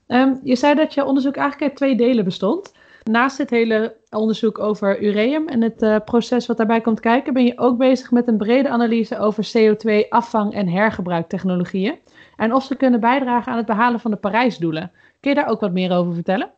Um, 0.06 0.40
je 0.42 0.56
zei 0.56 0.74
dat 0.74 0.94
je 0.94 1.04
onderzoek 1.04 1.36
eigenlijk 1.36 1.70
uit 1.70 1.76
twee 1.76 1.96
delen 1.96 2.24
bestond. 2.24 2.72
Naast 3.02 3.38
het 3.38 3.50
hele 3.50 3.96
onderzoek 4.10 4.58
over 4.58 5.02
ureum 5.02 5.48
en 5.48 5.62
het 5.62 6.04
proces 6.04 6.46
wat 6.46 6.56
daarbij 6.56 6.80
komt 6.80 7.00
kijken, 7.00 7.32
ben 7.32 7.44
je 7.44 7.58
ook 7.58 7.78
bezig 7.78 8.10
met 8.10 8.28
een 8.28 8.36
brede 8.36 8.68
analyse 8.68 9.18
over 9.18 9.44
CO2-afvang- 9.44 10.54
en 10.54 10.68
hergebruiktechnologieën. 10.68 11.98
En 12.36 12.54
of 12.54 12.64
ze 12.64 12.76
kunnen 12.76 13.00
bijdragen 13.00 13.52
aan 13.52 13.58
het 13.58 13.66
behalen 13.66 14.00
van 14.00 14.10
de 14.10 14.16
Parijsdoelen. 14.16 14.92
Kun 15.20 15.30
je 15.30 15.36
daar 15.36 15.48
ook 15.48 15.60
wat 15.60 15.72
meer 15.72 15.92
over 15.92 16.14
vertellen? 16.14 16.50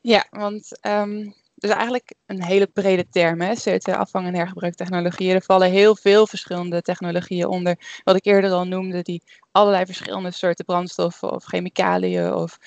Ja, 0.00 0.24
want 0.30 0.78
um, 0.86 1.34
dus 1.58 1.70
eigenlijk 1.70 2.14
een 2.26 2.42
hele 2.42 2.66
brede 2.66 3.08
term, 3.08 3.40
hè? 3.40 3.52
CO2-afvang 3.54 4.26
en 4.26 4.34
hergebruiktechnologieën. 4.34 5.34
Er 5.34 5.42
vallen 5.42 5.70
heel 5.70 5.96
veel 5.96 6.26
verschillende 6.26 6.82
technologieën 6.82 7.46
onder. 7.46 8.00
Wat 8.04 8.16
ik 8.16 8.24
eerder 8.24 8.50
al 8.50 8.66
noemde, 8.66 9.02
die 9.02 9.22
allerlei 9.52 9.86
verschillende 9.86 10.30
soorten 10.30 10.64
brandstoffen 10.64 11.32
of 11.32 11.44
chemicaliën 11.44 12.34
of 12.34 12.58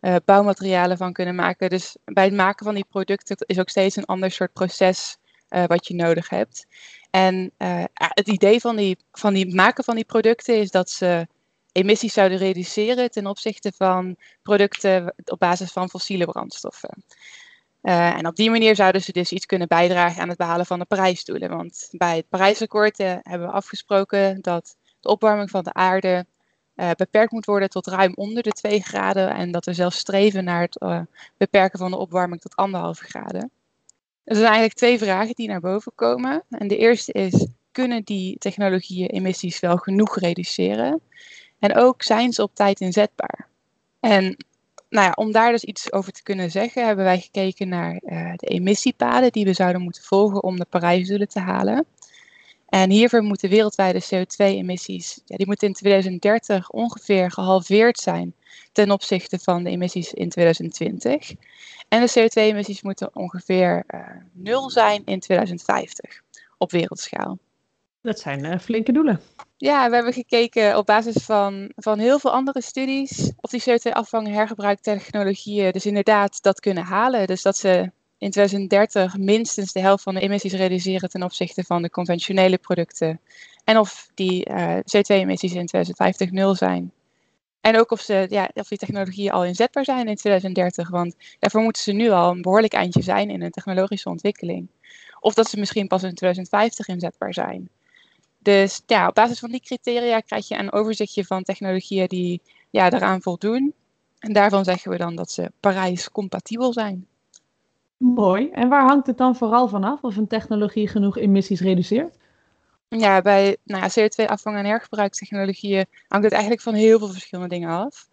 uh, 0.00 0.16
bouwmaterialen 0.24 0.96
van 0.96 1.12
kunnen 1.12 1.34
maken. 1.34 1.70
Dus 1.70 1.96
bij 2.04 2.24
het 2.24 2.34
maken 2.34 2.64
van 2.64 2.74
die 2.74 2.86
producten 2.88 3.36
is 3.46 3.58
ook 3.58 3.68
steeds 3.68 3.96
een 3.96 4.04
ander 4.04 4.30
soort 4.30 4.52
proces 4.52 5.16
uh, 5.48 5.64
wat 5.64 5.86
je 5.86 5.94
nodig 5.94 6.28
hebt. 6.28 6.66
En 7.10 7.52
uh, 7.58 7.84
het 7.94 8.28
idee 8.28 8.60
van 8.60 8.76
die, 8.76 8.98
van 9.12 9.34
die 9.34 9.54
maken 9.54 9.84
van 9.84 9.94
die 9.94 10.04
producten 10.04 10.58
is 10.58 10.70
dat 10.70 10.90
ze 10.90 11.26
emissies 11.72 12.12
zouden 12.12 12.38
reduceren 12.38 13.10
ten 13.10 13.26
opzichte 13.26 13.72
van 13.76 14.16
producten 14.42 15.14
op 15.24 15.38
basis 15.38 15.72
van 15.72 15.90
fossiele 15.90 16.24
brandstoffen. 16.24 17.04
Uh, 17.84 18.16
en 18.16 18.26
op 18.26 18.36
die 18.36 18.50
manier 18.50 18.76
zouden 18.76 19.02
ze 19.02 19.12
dus 19.12 19.32
iets 19.32 19.46
kunnen 19.46 19.68
bijdragen 19.68 20.22
aan 20.22 20.28
het 20.28 20.38
behalen 20.38 20.66
van 20.66 20.78
de 20.78 20.84
Parijsdoelen. 20.84 21.48
Want 21.48 21.88
bij 21.90 22.16
het 22.16 22.28
Parijsakkoord 22.28 23.00
uh, 23.00 23.06
hebben 23.22 23.48
we 23.48 23.54
afgesproken 23.54 24.40
dat 24.40 24.76
de 25.00 25.08
opwarming 25.08 25.50
van 25.50 25.64
de 25.64 25.72
aarde 25.72 26.26
uh, 26.76 26.90
beperkt 26.90 27.32
moet 27.32 27.44
worden 27.44 27.68
tot 27.68 27.86
ruim 27.86 28.12
onder 28.14 28.42
de 28.42 28.50
2 28.50 28.80
graden. 28.80 29.34
En 29.34 29.52
dat 29.52 29.64
we 29.64 29.72
zelfs 29.72 29.98
streven 29.98 30.44
naar 30.44 30.60
het 30.60 31.06
beperken 31.36 31.78
van 31.78 31.90
de 31.90 31.96
opwarming 31.96 32.40
tot 32.40 32.56
anderhalve 32.56 33.04
graden. 33.04 33.50
Er 34.24 34.34
zijn 34.34 34.46
eigenlijk 34.46 34.74
twee 34.74 34.98
vragen 34.98 35.34
die 35.34 35.48
naar 35.48 35.60
boven 35.60 35.92
komen. 35.94 36.42
En 36.48 36.68
de 36.68 36.76
eerste 36.76 37.12
is, 37.12 37.46
kunnen 37.72 38.02
die 38.02 38.38
technologieën 38.38 39.08
emissies 39.08 39.60
wel 39.60 39.76
genoeg 39.76 40.18
reduceren? 40.18 41.00
En 41.58 41.76
ook 41.76 42.02
zijn 42.02 42.32
ze 42.32 42.42
op 42.42 42.54
tijd 42.54 42.80
inzetbaar? 42.80 43.48
En 44.00 44.36
nou 44.94 45.06
ja, 45.06 45.12
om 45.14 45.32
daar 45.32 45.52
dus 45.52 45.64
iets 45.64 45.92
over 45.92 46.12
te 46.12 46.22
kunnen 46.22 46.50
zeggen, 46.50 46.86
hebben 46.86 47.04
wij 47.04 47.20
gekeken 47.20 47.68
naar 47.68 48.00
uh, 48.04 48.32
de 48.36 48.46
emissiepaden 48.46 49.32
die 49.32 49.44
we 49.44 49.52
zouden 49.52 49.82
moeten 49.82 50.02
volgen 50.02 50.42
om 50.42 50.58
de 50.58 50.64
Parijsdoelen 50.64 51.28
te 51.28 51.40
halen. 51.40 51.86
En 52.68 52.90
hiervoor 52.90 53.22
moeten 53.22 53.48
wereldwijde 53.48 54.02
CO2-emissies, 54.02 55.20
ja, 55.24 55.36
die 55.36 55.46
moeten 55.46 55.68
in 55.68 55.74
2030 55.74 56.70
ongeveer 56.70 57.30
gehalveerd 57.30 57.98
zijn 57.98 58.34
ten 58.72 58.90
opzichte 58.90 59.38
van 59.38 59.62
de 59.62 59.70
emissies 59.70 60.12
in 60.12 60.28
2020. 60.28 61.32
En 61.88 62.00
de 62.00 62.10
CO2-emissies 62.10 62.82
moeten 62.82 63.16
ongeveer 63.16 63.84
uh, 63.94 64.00
nul 64.32 64.70
zijn 64.70 65.02
in 65.04 65.20
2050 65.20 66.22
op 66.58 66.70
wereldschaal. 66.70 67.38
Dat 68.04 68.18
zijn 68.18 68.44
uh, 68.44 68.58
flinke 68.58 68.92
doelen. 68.92 69.20
Ja, 69.56 69.88
we 69.88 69.94
hebben 69.94 70.12
gekeken 70.12 70.76
op 70.76 70.86
basis 70.86 71.24
van, 71.24 71.72
van 71.76 71.98
heel 71.98 72.18
veel 72.18 72.30
andere 72.32 72.62
studies 72.62 73.32
of 73.40 73.50
die 73.50 73.62
CO2-afvang 73.62 74.28
hergebruiktechnologieën 74.28 75.72
dus 75.72 75.86
inderdaad 75.86 76.42
dat 76.42 76.60
kunnen 76.60 76.84
halen. 76.84 77.26
Dus 77.26 77.42
dat 77.42 77.56
ze 77.56 77.90
in 78.18 78.30
2030 78.30 79.18
minstens 79.18 79.72
de 79.72 79.80
helft 79.80 80.02
van 80.02 80.14
de 80.14 80.20
emissies 80.20 80.52
reduceren 80.52 81.08
ten 81.08 81.22
opzichte 81.22 81.64
van 81.64 81.82
de 81.82 81.90
conventionele 81.90 82.58
producten. 82.58 83.20
En 83.64 83.78
of 83.78 84.08
die 84.14 84.48
uh, 84.50 84.76
CO2-emissies 84.76 85.54
in 85.54 85.66
2050 85.66 86.30
nul 86.30 86.54
zijn. 86.54 86.92
En 87.60 87.78
ook 87.78 87.90
of, 87.90 88.00
ze, 88.00 88.26
ja, 88.30 88.50
of 88.54 88.68
die 88.68 88.78
technologieën 88.78 89.32
al 89.32 89.44
inzetbaar 89.44 89.84
zijn 89.84 90.08
in 90.08 90.16
2030. 90.16 90.90
Want 90.90 91.14
daarvoor 91.38 91.62
moeten 91.62 91.82
ze 91.82 91.92
nu 91.92 92.10
al 92.10 92.30
een 92.30 92.42
behoorlijk 92.42 92.72
eindje 92.72 93.02
zijn 93.02 93.30
in 93.30 93.42
een 93.42 93.50
technologische 93.50 94.08
ontwikkeling. 94.08 94.68
Of 95.20 95.34
dat 95.34 95.48
ze 95.48 95.58
misschien 95.58 95.86
pas 95.86 96.02
in 96.02 96.14
2050 96.14 96.88
inzetbaar 96.88 97.34
zijn. 97.34 97.68
Dus 98.44 98.82
ja, 98.86 99.08
op 99.08 99.14
basis 99.14 99.38
van 99.38 99.50
die 99.50 99.60
criteria 99.60 100.20
krijg 100.20 100.48
je 100.48 100.58
een 100.58 100.72
overzichtje 100.72 101.24
van 101.24 101.42
technologieën 101.42 102.06
die 102.06 102.42
ja, 102.70 102.90
daaraan 102.90 103.22
voldoen. 103.22 103.74
En 104.18 104.32
daarvan 104.32 104.64
zeggen 104.64 104.90
we 104.90 104.96
dan 104.96 105.14
dat 105.14 105.30
ze 105.30 105.52
Parijs-compatibel 105.60 106.72
zijn. 106.72 107.06
Mooi. 107.96 108.50
En 108.50 108.68
waar 108.68 108.86
hangt 108.86 109.06
het 109.06 109.18
dan 109.18 109.36
vooral 109.36 109.68
vanaf 109.68 110.02
of 110.02 110.16
een 110.16 110.26
technologie 110.26 110.88
genoeg 110.88 111.18
emissies 111.18 111.60
reduceert? 111.60 112.16
Ja, 112.88 113.22
bij 113.22 113.56
nou 113.62 113.82
ja, 113.82 113.90
CO2-afvang 113.90 114.56
en 114.56 114.64
hergebruikstechnologieën 114.64 115.86
hangt 116.08 116.24
het 116.24 116.32
eigenlijk 116.32 116.62
van 116.62 116.74
heel 116.74 116.98
veel 116.98 117.08
verschillende 117.08 117.54
dingen 117.54 117.70
af. 117.70 118.08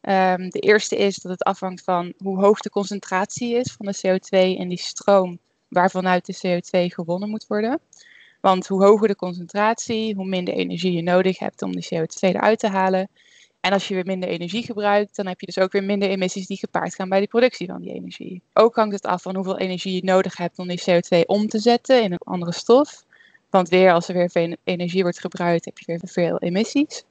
Um, 0.00 0.50
de 0.50 0.60
eerste 0.60 0.96
is 0.96 1.16
dat 1.16 1.32
het 1.32 1.42
afhangt 1.42 1.82
van 1.84 2.12
hoe 2.18 2.38
hoog 2.38 2.60
de 2.60 2.70
concentratie 2.70 3.54
is 3.54 3.72
van 3.72 3.86
de 3.86 3.96
CO2 3.96 4.58
in 4.58 4.68
die 4.68 4.78
stroom 4.78 5.38
waarvanuit 5.68 6.26
de 6.26 6.60
CO2 6.60 6.94
gewonnen 6.94 7.28
moet 7.28 7.46
worden. 7.46 7.80
Want 8.44 8.66
hoe 8.66 8.84
hoger 8.84 9.08
de 9.08 9.16
concentratie, 9.16 10.14
hoe 10.14 10.26
minder 10.26 10.54
energie 10.54 10.92
je 10.92 11.02
nodig 11.02 11.38
hebt 11.38 11.62
om 11.62 11.72
die 11.72 11.88
CO2 11.94 12.18
eruit 12.20 12.58
te 12.58 12.68
halen. 12.68 13.08
En 13.60 13.72
als 13.72 13.88
je 13.88 13.94
weer 13.94 14.06
minder 14.06 14.28
energie 14.28 14.62
gebruikt, 14.62 15.16
dan 15.16 15.26
heb 15.26 15.40
je 15.40 15.46
dus 15.46 15.58
ook 15.58 15.72
weer 15.72 15.84
minder 15.84 16.08
emissies 16.08 16.46
die 16.46 16.56
gepaard 16.56 16.94
gaan 16.94 17.08
bij 17.08 17.20
de 17.20 17.26
productie 17.26 17.66
van 17.66 17.80
die 17.80 17.92
energie. 17.92 18.42
Ook 18.52 18.76
hangt 18.76 18.94
het 18.94 19.06
af 19.06 19.22
van 19.22 19.34
hoeveel 19.34 19.58
energie 19.58 19.94
je 19.94 20.04
nodig 20.04 20.36
hebt 20.36 20.58
om 20.58 20.68
die 20.68 20.80
CO2 20.80 21.20
om 21.26 21.48
te 21.48 21.58
zetten 21.58 22.02
in 22.02 22.12
een 22.12 22.18
andere 22.18 22.52
stof. 22.52 23.04
Want 23.50 23.68
weer 23.68 23.92
als 23.92 24.08
er 24.08 24.14
weer 24.14 24.30
veel 24.30 24.56
energie 24.64 25.02
wordt 25.02 25.20
gebruikt, 25.20 25.64
heb 25.64 25.78
je 25.78 25.84
weer 25.86 26.00
veel 26.04 26.38
emissies. 26.38 27.04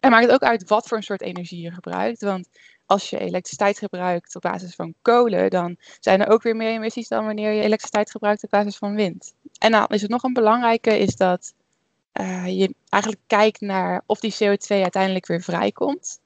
En 0.00 0.10
maakt 0.10 0.24
het 0.24 0.32
ook 0.32 0.48
uit 0.48 0.68
wat 0.68 0.88
voor 0.88 0.96
een 0.96 1.02
soort 1.02 1.22
energie 1.22 1.62
je 1.62 1.70
gebruikt. 1.70 2.20
Want 2.22 2.48
als 2.86 3.10
je 3.10 3.18
elektriciteit 3.18 3.78
gebruikt 3.78 4.36
op 4.36 4.42
basis 4.42 4.74
van 4.74 4.94
kolen, 5.02 5.50
dan 5.50 5.76
zijn 6.00 6.20
er 6.20 6.28
ook 6.28 6.42
weer 6.42 6.56
meer 6.56 6.70
emissies 6.70 7.08
dan 7.08 7.24
wanneer 7.24 7.52
je 7.52 7.62
elektriciteit 7.62 8.10
gebruikt 8.10 8.44
op 8.44 8.50
basis 8.50 8.76
van 8.76 8.94
wind. 8.94 9.34
En 9.58 9.72
dan 9.72 9.86
is 9.86 10.02
het 10.02 10.10
nog 10.10 10.22
een 10.22 10.32
belangrijke, 10.32 10.98
is 10.98 11.16
dat 11.16 11.54
uh, 12.20 12.46
je 12.46 12.74
eigenlijk 12.88 13.22
kijkt 13.26 13.60
naar 13.60 14.02
of 14.06 14.20
die 14.20 14.34
CO2 14.34 14.66
uiteindelijk 14.66 15.26
weer 15.26 15.42
vrijkomt. 15.42 16.20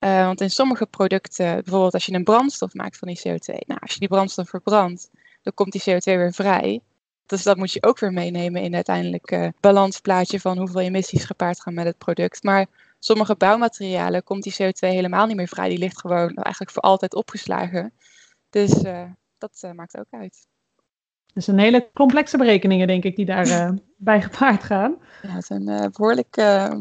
Uh, 0.00 0.24
want 0.24 0.40
in 0.40 0.50
sommige 0.50 0.86
producten, 0.86 1.54
bijvoorbeeld 1.54 1.94
als 1.94 2.06
je 2.06 2.12
een 2.12 2.24
brandstof 2.24 2.74
maakt 2.74 2.96
van 2.96 3.08
die 3.08 3.18
CO2, 3.18 3.54
nou, 3.66 3.80
als 3.80 3.92
je 3.92 3.98
die 3.98 4.08
brandstof 4.08 4.48
verbrandt, 4.48 5.10
dan 5.42 5.54
komt 5.54 5.72
die 5.72 5.82
CO2 5.82 5.98
weer 6.04 6.32
vrij. 6.32 6.80
Dus 7.26 7.42
dat 7.42 7.56
moet 7.56 7.72
je 7.72 7.82
ook 7.82 7.98
weer 7.98 8.12
meenemen 8.12 8.60
in 8.60 8.74
het 8.74 8.74
uiteindelijke 8.74 9.52
balansplaatje 9.60 10.40
van 10.40 10.58
hoeveel 10.58 10.80
emissies 10.80 11.24
gepaard 11.24 11.60
gaan 11.60 11.74
met 11.74 11.86
het 11.86 11.98
product. 11.98 12.42
Maar 12.42 12.66
sommige 12.98 13.36
bouwmaterialen 13.36 14.24
komt 14.24 14.42
die 14.42 14.52
CO2 14.52 14.78
helemaal 14.78 15.26
niet 15.26 15.36
meer 15.36 15.48
vrij. 15.48 15.68
Die 15.68 15.78
ligt 15.78 16.00
gewoon 16.00 16.34
eigenlijk 16.34 16.70
voor 16.70 16.82
altijd 16.82 17.14
opgeslagen. 17.14 17.92
Dus 18.50 18.82
uh, 18.82 19.02
dat 19.38 19.62
uh, 19.64 19.72
maakt 19.72 19.98
ook 19.98 20.06
uit. 20.10 20.46
Dus 21.32 21.46
een 21.46 21.58
hele 21.58 21.88
complexe 21.94 22.36
berekeningen, 22.36 22.86
denk 22.86 23.04
ik, 23.04 23.16
die 23.16 23.24
daarbij 23.24 23.66
uh, 23.66 23.72
bij 23.96 24.22
gepaard 24.22 24.62
gaan. 24.62 24.96
Ja, 25.22 25.28
het 25.28 25.44
zijn 25.44 25.64
behoorlijk, 25.64 26.34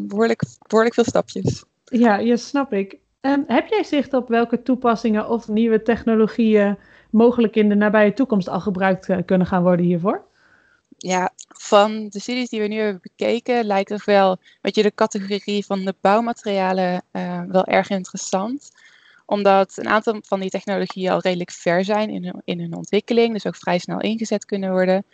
behoorlijk, 0.07 0.43
behoorlijk 0.67 0.93
veel 0.93 1.03
stapjes. 1.03 1.63
Ja, 1.83 2.17
ja 2.17 2.35
snap 2.35 2.73
ik. 2.73 2.97
Um, 3.21 3.43
heb 3.47 3.67
jij 3.67 3.83
zicht 3.83 4.13
op 4.13 4.27
welke 4.27 4.61
toepassingen 4.61 5.29
of 5.29 5.47
nieuwe 5.47 5.81
technologieën 5.81 6.77
mogelijk 7.09 7.55
in 7.55 7.69
de 7.69 7.75
nabije 7.75 8.13
toekomst 8.13 8.47
al 8.47 8.59
gebruikt 8.59 9.25
kunnen 9.25 9.47
gaan 9.47 9.63
worden 9.63 9.85
hiervoor? 9.85 10.27
ja, 10.97 11.31
van 11.67 12.09
de 12.09 12.19
studies 12.19 12.49
die 12.49 12.61
we 12.61 12.67
nu 12.67 12.77
hebben 12.79 13.01
bekeken, 13.01 13.65
lijkt 13.65 13.89
toch 13.89 14.05
wel 14.05 14.37
weet 14.61 14.75
je, 14.75 14.83
de 14.83 14.93
categorie 14.95 15.65
van 15.65 15.85
de 15.85 15.95
bouwmaterialen 16.01 17.03
uh, 17.11 17.41
wel 17.47 17.65
erg 17.65 17.89
interessant. 17.89 18.71
Omdat 19.25 19.77
een 19.77 19.87
aantal 19.87 20.19
van 20.25 20.39
die 20.39 20.49
technologieën 20.49 21.11
al 21.11 21.19
redelijk 21.19 21.51
ver 21.51 21.85
zijn 21.85 22.09
in 22.09 22.23
hun, 22.23 22.41
in 22.45 22.59
hun 22.59 22.75
ontwikkeling, 22.75 23.33
dus 23.33 23.45
ook 23.45 23.55
vrij 23.55 23.77
snel 23.77 24.01
ingezet 24.01 24.45
kunnen 24.45 24.71
worden. 24.71 25.05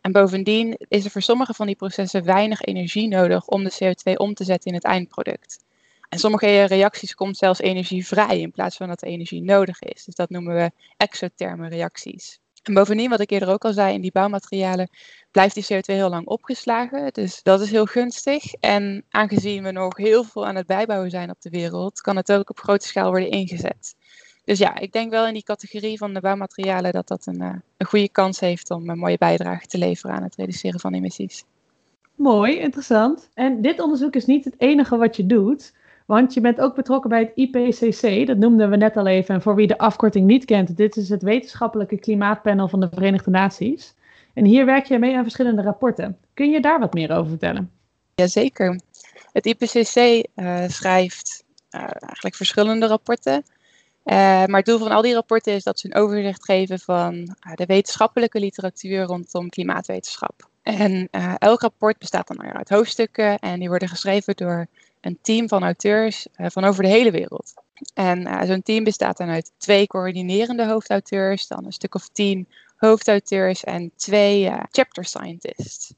En 0.00 0.12
bovendien 0.12 0.76
is 0.88 1.04
er 1.04 1.10
voor 1.10 1.22
sommige 1.22 1.54
van 1.54 1.66
die 1.66 1.76
processen 1.76 2.24
weinig 2.24 2.60
energie 2.60 3.08
nodig 3.08 3.46
om 3.46 3.64
de 3.64 3.72
CO2 3.72 4.16
om 4.16 4.34
te 4.34 4.44
zetten 4.44 4.70
in 4.70 4.76
het 4.76 4.84
eindproduct. 4.84 5.64
En 6.08 6.18
sommige 6.18 6.64
reacties 6.64 7.14
komt 7.14 7.36
zelfs 7.36 7.60
energie 7.60 8.06
vrij 8.06 8.40
in 8.40 8.50
plaats 8.50 8.76
van 8.76 8.88
dat 8.88 9.02
er 9.02 9.08
energie 9.08 9.42
nodig 9.42 9.80
is. 9.80 10.04
Dus 10.04 10.14
dat 10.14 10.30
noemen 10.30 10.54
we 10.54 10.70
exotherme 10.96 11.68
reacties. 11.68 12.40
En 12.64 12.74
bovendien, 12.74 13.10
wat 13.10 13.20
ik 13.20 13.30
eerder 13.30 13.48
ook 13.48 13.64
al 13.64 13.72
zei, 13.72 13.94
in 13.94 14.00
die 14.00 14.12
bouwmaterialen 14.12 14.88
blijft 15.30 15.54
die 15.54 15.64
CO2 15.64 15.80
heel 15.84 16.08
lang 16.08 16.26
opgeslagen. 16.26 17.12
Dus 17.12 17.42
dat 17.42 17.60
is 17.60 17.70
heel 17.70 17.86
gunstig. 17.86 18.52
En 18.52 19.04
aangezien 19.10 19.62
we 19.62 19.70
nog 19.70 19.96
heel 19.96 20.24
veel 20.24 20.46
aan 20.46 20.56
het 20.56 20.66
bijbouwen 20.66 21.10
zijn 21.10 21.30
op 21.30 21.40
de 21.40 21.50
wereld, 21.50 22.00
kan 22.00 22.16
het 22.16 22.32
ook 22.32 22.50
op 22.50 22.58
grote 22.58 22.86
schaal 22.86 23.10
worden 23.10 23.30
ingezet. 23.30 23.94
Dus 24.44 24.58
ja, 24.58 24.78
ik 24.78 24.92
denk 24.92 25.10
wel 25.10 25.26
in 25.26 25.32
die 25.32 25.42
categorie 25.42 25.98
van 25.98 26.14
de 26.14 26.20
bouwmaterialen 26.20 26.92
dat 26.92 27.08
dat 27.08 27.26
een, 27.26 27.42
uh, 27.42 27.54
een 27.76 27.86
goede 27.86 28.08
kans 28.08 28.40
heeft 28.40 28.70
om 28.70 28.88
een 28.88 28.98
mooie 28.98 29.18
bijdrage 29.18 29.66
te 29.66 29.78
leveren 29.78 30.16
aan 30.16 30.22
het 30.22 30.34
reduceren 30.34 30.80
van 30.80 30.94
emissies. 30.94 31.44
Mooi, 32.14 32.58
interessant. 32.58 33.28
En 33.34 33.62
dit 33.62 33.80
onderzoek 33.80 34.14
is 34.14 34.24
niet 34.24 34.44
het 34.44 34.54
enige 34.58 34.96
wat 34.96 35.16
je 35.16 35.26
doet. 35.26 35.72
Want 36.04 36.34
je 36.34 36.40
bent 36.40 36.60
ook 36.60 36.74
betrokken 36.74 37.10
bij 37.10 37.20
het 37.20 37.32
IPCC, 37.34 38.26
dat 38.26 38.36
noemden 38.36 38.70
we 38.70 38.76
net 38.76 38.96
al 38.96 39.06
even. 39.06 39.34
En 39.34 39.42
voor 39.42 39.54
wie 39.54 39.66
de 39.66 39.78
afkorting 39.78 40.26
niet 40.26 40.44
kent, 40.44 40.76
dit 40.76 40.96
is 40.96 41.08
het 41.08 41.22
wetenschappelijke 41.22 41.98
klimaatpanel 41.98 42.68
van 42.68 42.80
de 42.80 42.88
Verenigde 42.88 43.30
Naties. 43.30 43.94
En 44.34 44.44
hier 44.44 44.66
werk 44.66 44.86
je 44.86 44.98
mee 44.98 45.16
aan 45.16 45.22
verschillende 45.22 45.62
rapporten. 45.62 46.18
Kun 46.34 46.50
je 46.50 46.60
daar 46.60 46.80
wat 46.80 46.94
meer 46.94 47.12
over 47.12 47.28
vertellen? 47.28 47.70
Jazeker. 48.14 48.80
Het 49.32 49.46
IPCC 49.46 49.96
eh, 50.34 50.64
schrijft 50.68 51.44
uh, 51.70 51.80
eigenlijk 51.80 52.34
verschillende 52.34 52.86
rapporten. 52.86 53.44
Uh, 54.04 54.14
maar 54.16 54.56
het 54.56 54.64
doel 54.64 54.78
van 54.78 54.90
al 54.90 55.02
die 55.02 55.14
rapporten 55.14 55.52
is 55.52 55.62
dat 55.62 55.78
ze 55.78 55.86
een 55.86 56.00
overzicht 56.02 56.44
geven 56.44 56.78
van 56.78 57.36
de 57.54 57.66
wetenschappelijke 57.66 58.38
literatuur 58.38 59.02
rondom 59.02 59.48
klimaatwetenschap. 59.48 60.48
En 60.62 61.08
elk 61.38 61.60
rapport 61.60 61.98
bestaat 61.98 62.26
dan 62.26 62.42
uit 62.42 62.68
hoofdstukken 62.68 63.38
en 63.38 63.58
die 63.58 63.68
worden 63.68 63.88
geschreven 63.88 64.36
door 64.36 64.66
een 65.04 65.18
team 65.22 65.48
van 65.48 65.62
auteurs 65.62 66.26
uh, 66.36 66.46
van 66.50 66.64
over 66.64 66.82
de 66.82 66.88
hele 66.88 67.10
wereld. 67.10 67.54
En 67.94 68.20
uh, 68.20 68.42
zo'n 68.42 68.62
team 68.62 68.84
bestaat 68.84 69.16
dan 69.16 69.28
uit 69.28 69.52
twee 69.56 69.86
coördinerende 69.86 70.66
hoofdauteurs, 70.66 71.46
dan 71.46 71.64
een 71.64 71.72
stuk 71.72 71.94
of 71.94 72.08
tien 72.08 72.48
hoofdauteurs 72.76 73.64
en 73.64 73.92
twee 73.96 74.44
uh, 74.44 74.60
chapter 74.70 75.04
scientists. 75.04 75.94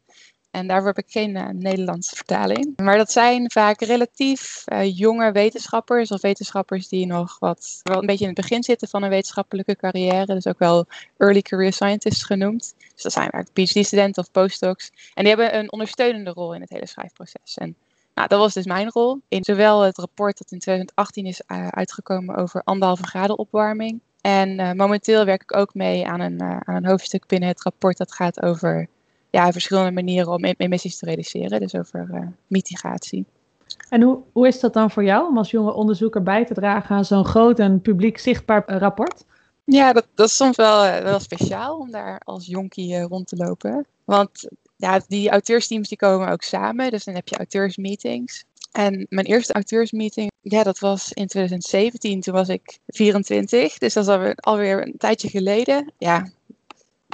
En 0.51 0.67
daarvoor 0.67 0.87
heb 0.87 0.99
ik 0.99 1.11
geen 1.11 1.59
Nederlandse 1.59 2.17
vertaling. 2.17 2.73
Maar 2.77 2.97
dat 2.97 3.13
zijn 3.13 3.51
vaak 3.51 3.81
relatief 3.81 4.65
jonge 4.83 5.33
wetenschappers 5.33 6.11
of 6.11 6.21
wetenschappers 6.21 6.89
die 6.89 7.07
nog 7.07 7.39
wat 7.39 7.81
wel 7.83 7.99
een 7.99 8.07
beetje 8.07 8.27
in 8.27 8.31
het 8.31 8.41
begin 8.41 8.63
zitten 8.63 8.89
van 8.89 9.03
een 9.03 9.09
wetenschappelijke 9.09 9.77
carrière. 9.77 10.35
Dus 10.35 10.47
ook 10.47 10.59
wel 10.59 10.87
early 11.17 11.43
career 11.43 11.73
scientists 11.73 12.23
genoemd. 12.23 12.75
Dus 12.95 13.03
dat 13.03 13.13
zijn 13.13 13.31
vaak 13.31 13.53
PhD-studenten 13.53 14.23
of 14.23 14.31
postdocs. 14.31 14.91
En 15.15 15.25
die 15.25 15.35
hebben 15.35 15.59
een 15.59 15.73
ondersteunende 15.73 16.31
rol 16.31 16.55
in 16.55 16.61
het 16.61 16.71
hele 16.71 16.87
schrijfproces. 16.87 17.55
En 17.55 17.77
Nou, 18.17 18.29
dat 18.29 18.39
was 18.39 18.55
dus 18.55 18.67
mijn 18.67 18.91
rol. 18.91 19.21
In 19.29 19.45
zowel 19.45 19.81
het 19.81 19.99
rapport 19.99 20.39
dat 20.39 20.51
in 20.51 20.59
2018 20.59 21.27
is 21.27 21.43
uh, 21.47 21.69
uitgekomen 21.69 22.37
over 22.37 22.63
anderhalve 22.65 23.07
graden 23.07 23.39
opwarming. 23.39 24.01
En 24.21 24.61
uh, 24.61 24.73
momenteel 24.73 25.25
werk 25.25 25.43
ik 25.43 25.57
ook 25.57 25.75
mee 25.75 26.07
aan 26.07 26.21
een, 26.21 26.43
uh, 26.43 26.57
aan 26.61 26.75
een 26.75 26.87
hoofdstuk 26.87 27.27
binnen 27.27 27.49
het 27.49 27.63
rapport 27.63 27.97
dat 27.97 28.13
gaat 28.13 28.43
over 28.43 28.89
ja, 29.31 29.53
verschillende 29.53 29.91
manieren 29.91 30.33
om 30.33 30.45
emissies 30.45 30.99
te 30.99 31.07
reduceren. 31.07 31.61
Dus 31.61 31.75
over 31.75 32.33
mitigatie. 32.47 33.25
En 33.89 34.03
hoe, 34.03 34.19
hoe 34.33 34.47
is 34.47 34.61
dat 34.61 34.73
dan 34.73 34.91
voor 34.91 35.05
jou 35.05 35.29
om 35.29 35.39
als 35.39 35.51
jonge 35.51 35.73
onderzoeker 35.73 36.23
bij 36.23 36.45
te 36.45 36.55
dragen 36.55 36.97
aan 36.97 37.05
zo'n 37.05 37.25
groot 37.25 37.59
en 37.59 37.81
publiek 37.81 38.19
zichtbaar 38.19 38.79
rapport? 38.79 39.25
Ja, 39.65 39.93
dat, 39.93 40.07
dat 40.15 40.29
is 40.29 40.37
soms 40.37 40.57
wel, 40.57 41.03
wel 41.03 41.21
speciaal 41.21 41.79
om 41.79 41.91
daar 41.91 42.21
als 42.25 42.47
jonkie 42.47 43.01
rond 43.01 43.29
te 43.29 43.37
lopen. 43.37 43.87
Want 44.05 44.49
ja, 44.77 45.01
die 45.09 45.31
auteursteams 45.31 45.89
die 45.89 45.99
komen 45.99 46.29
ook 46.29 46.43
samen. 46.43 46.91
Dus 46.91 47.05
dan 47.05 47.15
heb 47.15 47.29
je 47.29 47.37
auteursmeetings. 47.37 48.45
En 48.73 49.07
mijn 49.09 49.27
eerste 49.27 49.53
auteursmeeting, 49.53 50.31
ja, 50.41 50.63
dat 50.63 50.79
was 50.79 51.13
in 51.13 51.27
2017. 51.27 52.21
Toen 52.21 52.35
was 52.35 52.49
ik 52.49 52.79
24. 52.87 53.79
Dus 53.79 53.95
dat 53.95 54.09
is 54.09 54.35
alweer, 54.37 54.83
een 54.83 54.95
tijdje 54.99 55.29
geleden. 55.29 55.93
Ja. 55.99 56.31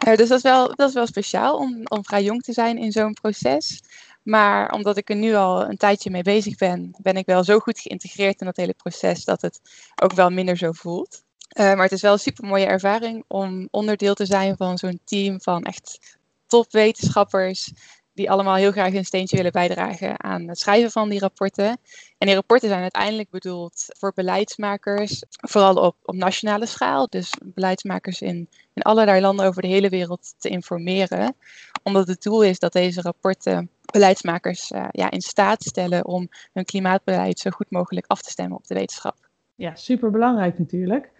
Uh, 0.06 0.16
dus 0.16 0.28
dat 0.28 0.36
is 0.36 0.42
wel, 0.42 0.74
dat 0.74 0.88
is 0.88 0.94
wel 0.94 1.06
speciaal 1.06 1.56
om, 1.56 1.80
om 1.84 2.04
vrij 2.04 2.22
jong 2.22 2.42
te 2.42 2.52
zijn 2.52 2.78
in 2.78 2.92
zo'n 2.92 3.12
proces. 3.12 3.82
Maar 4.22 4.72
omdat 4.72 4.96
ik 4.96 5.10
er 5.10 5.16
nu 5.16 5.34
al 5.34 5.68
een 5.68 5.76
tijdje 5.76 6.10
mee 6.10 6.22
bezig 6.22 6.56
ben, 6.56 6.94
ben 6.98 7.16
ik 7.16 7.26
wel 7.26 7.44
zo 7.44 7.58
goed 7.58 7.80
geïntegreerd 7.80 8.40
in 8.40 8.46
dat 8.46 8.56
hele 8.56 8.74
proces 8.74 9.24
dat 9.24 9.40
het 9.40 9.60
ook 10.02 10.12
wel 10.12 10.30
minder 10.30 10.56
zo 10.56 10.72
voelt. 10.72 11.22
Uh, 11.58 11.64
maar 11.64 11.82
het 11.82 11.92
is 11.92 12.02
wel 12.02 12.12
een 12.12 12.18
super 12.18 12.46
mooie 12.46 12.66
ervaring 12.66 13.24
om 13.26 13.68
onderdeel 13.70 14.14
te 14.14 14.26
zijn 14.26 14.56
van 14.56 14.78
zo'n 14.78 15.00
team 15.04 15.40
van 15.40 15.62
echt 15.62 16.18
topwetenschappers 16.52 17.72
die 18.14 18.30
allemaal 18.30 18.54
heel 18.54 18.72
graag 18.72 18.94
een 18.94 19.04
steentje 19.04 19.36
willen 19.36 19.52
bijdragen 19.52 20.22
aan 20.24 20.48
het 20.48 20.58
schrijven 20.58 20.90
van 20.90 21.08
die 21.08 21.18
rapporten. 21.18 21.78
En 22.18 22.26
die 22.26 22.34
rapporten 22.34 22.68
zijn 22.68 22.82
uiteindelijk 22.82 23.30
bedoeld 23.30 23.84
voor 23.98 24.12
beleidsmakers, 24.14 25.22
vooral 25.28 25.74
op, 25.74 25.96
op 26.02 26.14
nationale 26.14 26.66
schaal. 26.66 27.06
Dus 27.08 27.34
beleidsmakers 27.44 28.20
in, 28.20 28.48
in 28.74 28.82
allerlei 28.82 29.20
landen 29.20 29.46
over 29.46 29.62
de 29.62 29.68
hele 29.68 29.88
wereld 29.88 30.34
te 30.38 30.48
informeren. 30.48 31.34
Omdat 31.82 32.08
het 32.08 32.22
doel 32.22 32.42
is 32.42 32.58
dat 32.58 32.72
deze 32.72 33.00
rapporten 33.00 33.70
beleidsmakers 33.92 34.70
uh, 34.70 34.86
ja, 34.90 35.10
in 35.10 35.20
staat 35.20 35.62
stellen 35.62 36.06
om 36.06 36.28
hun 36.52 36.64
klimaatbeleid 36.64 37.38
zo 37.38 37.50
goed 37.50 37.70
mogelijk 37.70 38.06
af 38.06 38.22
te 38.22 38.30
stemmen 38.30 38.56
op 38.56 38.66
de 38.66 38.74
wetenschap. 38.74 39.16
Ja, 39.54 39.74
super 39.74 40.10
belangrijk 40.10 40.58
natuurlijk. 40.58 41.10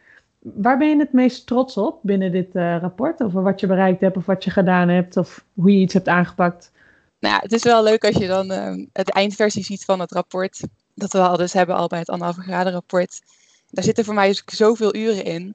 Waar 0.43 0.79
ben 0.79 0.89
je 0.89 0.99
het 0.99 1.13
meest 1.13 1.47
trots 1.47 1.77
op 1.77 1.99
binnen 2.03 2.33
dit 2.33 2.55
uh, 2.55 2.77
rapport? 2.81 3.23
Over 3.23 3.43
wat 3.43 3.61
je 3.61 3.67
bereikt 3.67 4.01
hebt 4.01 4.17
of 4.17 4.27
wat 4.27 4.45
je 4.45 4.51
gedaan 4.51 4.89
hebt 4.89 5.17
of 5.17 5.45
hoe 5.55 5.73
je 5.73 5.79
iets 5.79 5.95
hebt 5.95 6.09
aangepakt? 6.09 6.73
Nou 7.19 7.43
het 7.43 7.53
is 7.53 7.63
wel 7.63 7.83
leuk 7.83 8.05
als 8.05 8.17
je 8.17 8.27
dan 8.27 8.53
uh, 8.53 8.87
het 8.93 9.11
eindversie 9.11 9.65
ziet 9.65 9.85
van 9.85 10.01
het 10.01 10.13
rapport. 10.13 10.61
Dat 10.95 11.13
we 11.13 11.19
al 11.19 11.37
dus 11.37 11.53
hebben 11.53 11.77
al 11.77 11.87
bij 11.87 11.99
het 11.99 12.09
anderhalve 12.09 12.43
graden 12.43 12.73
rapport. 12.73 13.21
Daar 13.71 13.85
zitten 13.85 14.05
voor 14.05 14.15
mij 14.15 14.29
dus 14.29 14.43
zoveel 14.47 14.95
uren 14.95 15.25
in. 15.25 15.55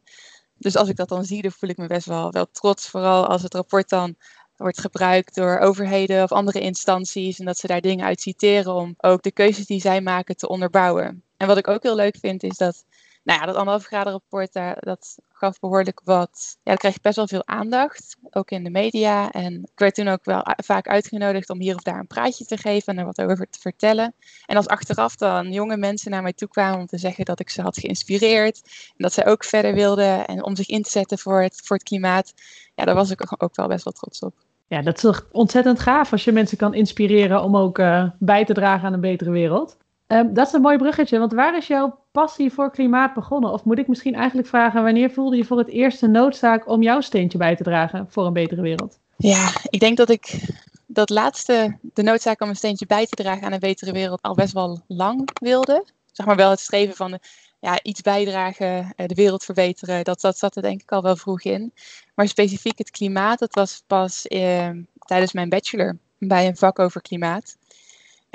Dus 0.57 0.75
als 0.75 0.89
ik 0.89 0.95
dat 0.95 1.09
dan 1.09 1.25
zie, 1.25 1.41
dan 1.41 1.51
voel 1.51 1.69
ik 1.69 1.77
me 1.77 1.87
best 1.87 2.05
wel, 2.05 2.31
wel 2.31 2.47
trots. 2.51 2.87
Vooral 2.87 3.25
als 3.25 3.43
het 3.43 3.53
rapport 3.53 3.89
dan 3.89 4.15
wordt 4.57 4.81
gebruikt 4.81 5.35
door 5.35 5.57
overheden 5.57 6.23
of 6.23 6.31
andere 6.31 6.59
instanties. 6.59 7.39
En 7.39 7.45
dat 7.45 7.57
ze 7.57 7.67
daar 7.67 7.81
dingen 7.81 8.05
uit 8.05 8.21
citeren 8.21 8.73
om 8.73 8.93
ook 8.97 9.21
de 9.21 9.31
keuzes 9.31 9.65
die 9.65 9.81
zij 9.81 10.01
maken 10.01 10.35
te 10.35 10.47
onderbouwen. 10.47 11.23
En 11.37 11.47
wat 11.47 11.57
ik 11.57 11.67
ook 11.67 11.83
heel 11.83 11.95
leuk 11.95 12.17
vind, 12.19 12.43
is 12.43 12.57
dat 12.57 12.85
nou 13.27 13.39
ja, 13.39 13.45
dat 13.45 13.55
anderhalf 13.55 13.85
graden 13.85 14.11
rapport, 14.11 14.53
daar, 14.53 14.77
dat 14.79 15.17
gaf 15.31 15.59
behoorlijk 15.59 16.01
wat. 16.03 16.57
Ja, 16.63 16.71
dat 16.71 16.79
kreeg 16.79 17.01
best 17.01 17.15
wel 17.15 17.27
veel 17.27 17.47
aandacht, 17.47 18.17
ook 18.29 18.51
in 18.51 18.63
de 18.63 18.69
media. 18.69 19.31
En 19.31 19.53
ik 19.53 19.79
werd 19.79 19.95
toen 19.95 20.07
ook 20.07 20.25
wel 20.25 20.41
vaak 20.63 20.87
uitgenodigd 20.87 21.49
om 21.49 21.59
hier 21.59 21.75
of 21.75 21.81
daar 21.81 21.99
een 21.99 22.07
praatje 22.07 22.45
te 22.45 22.57
geven 22.57 22.93
en 22.93 22.99
er 22.99 23.05
wat 23.05 23.21
over 23.21 23.49
te 23.49 23.59
vertellen. 23.59 24.13
En 24.45 24.55
als 24.55 24.67
achteraf 24.67 25.15
dan 25.15 25.51
jonge 25.51 25.77
mensen 25.77 26.11
naar 26.11 26.21
mij 26.21 26.33
toe 26.33 26.47
kwamen 26.47 26.79
om 26.79 26.85
te 26.85 26.97
zeggen 26.97 27.25
dat 27.25 27.39
ik 27.39 27.49
ze 27.49 27.61
had 27.61 27.77
geïnspireerd. 27.77 28.61
En 28.87 29.03
dat 29.03 29.13
zij 29.13 29.27
ook 29.27 29.43
verder 29.43 29.73
wilden 29.73 30.25
en 30.27 30.43
om 30.43 30.55
zich 30.55 30.67
in 30.67 30.81
te 30.81 30.89
zetten 30.89 31.17
voor 31.17 31.41
het, 31.41 31.61
voor 31.63 31.75
het 31.75 31.85
klimaat. 31.85 32.33
Ja, 32.75 32.85
daar 32.85 32.95
was 32.95 33.09
ik 33.11 33.43
ook 33.43 33.55
wel 33.55 33.67
best 33.67 33.83
wel 33.83 33.93
trots 33.93 34.19
op. 34.19 34.33
Ja, 34.67 34.81
dat 34.81 34.95
is 34.95 35.01
toch 35.01 35.27
ontzettend 35.31 35.79
gaaf 35.79 36.11
als 36.11 36.23
je 36.23 36.31
mensen 36.31 36.57
kan 36.57 36.73
inspireren 36.73 37.43
om 37.43 37.57
ook 37.57 37.77
uh, 37.77 38.09
bij 38.19 38.45
te 38.45 38.53
dragen 38.53 38.87
aan 38.87 38.93
een 38.93 39.01
betere 39.01 39.31
wereld. 39.31 39.77
Um, 40.07 40.33
dat 40.33 40.47
is 40.47 40.53
een 40.53 40.61
mooi 40.61 40.77
bruggetje, 40.77 41.19
want 41.19 41.33
waar 41.33 41.57
is 41.57 41.67
jouw 41.67 41.99
passie 42.11 42.53
voor 42.53 42.71
klimaat 42.71 43.13
begonnen? 43.13 43.51
Of 43.51 43.63
moet 43.63 43.77
ik 43.77 43.87
misschien 43.87 44.15
eigenlijk 44.15 44.47
vragen, 44.47 44.83
wanneer 44.83 45.11
voelde 45.11 45.37
je 45.37 45.45
voor 45.45 45.57
het 45.57 45.67
eerst 45.67 45.99
de 45.99 46.07
noodzaak 46.07 46.69
om 46.69 46.81
jouw 46.81 47.01
steentje 47.01 47.37
bij 47.37 47.55
te 47.55 47.63
dragen 47.63 48.05
voor 48.09 48.25
een 48.25 48.33
betere 48.33 48.61
wereld? 48.61 48.99
Ja, 49.17 49.49
ik 49.69 49.79
denk 49.79 49.97
dat 49.97 50.09
ik 50.09 50.39
dat 50.85 51.09
laatste, 51.09 51.77
de 51.81 52.03
noodzaak 52.03 52.41
om 52.41 52.49
een 52.49 52.55
steentje 52.55 52.85
bij 52.85 53.05
te 53.05 53.15
dragen 53.15 53.43
aan 53.43 53.53
een 53.53 53.59
betere 53.59 53.91
wereld, 53.91 54.21
al 54.21 54.35
best 54.35 54.53
wel 54.53 54.81
lang 54.87 55.29
wilde. 55.33 55.85
Zeg 56.11 56.25
maar 56.25 56.35
wel 56.35 56.49
het 56.49 56.59
streven 56.59 56.95
van 56.95 57.19
ja, 57.59 57.79
iets 57.83 58.01
bijdragen, 58.01 58.93
eh, 58.95 59.07
de 59.07 59.15
wereld 59.15 59.43
verbeteren, 59.43 60.03
dat, 60.03 60.21
dat 60.21 60.37
zat 60.37 60.55
er 60.55 60.61
denk 60.61 60.81
ik 60.81 60.91
al 60.91 61.01
wel 61.01 61.15
vroeg 61.15 61.41
in. 61.41 61.73
Maar 62.15 62.27
specifiek 62.27 62.77
het 62.77 62.91
klimaat, 62.91 63.39
dat 63.39 63.53
was 63.53 63.83
pas 63.87 64.27
eh, 64.27 64.69
tijdens 65.05 65.33
mijn 65.33 65.49
bachelor 65.49 65.97
bij 66.17 66.47
een 66.47 66.57
vak 66.57 66.79
over 66.79 67.01
klimaat. 67.01 67.57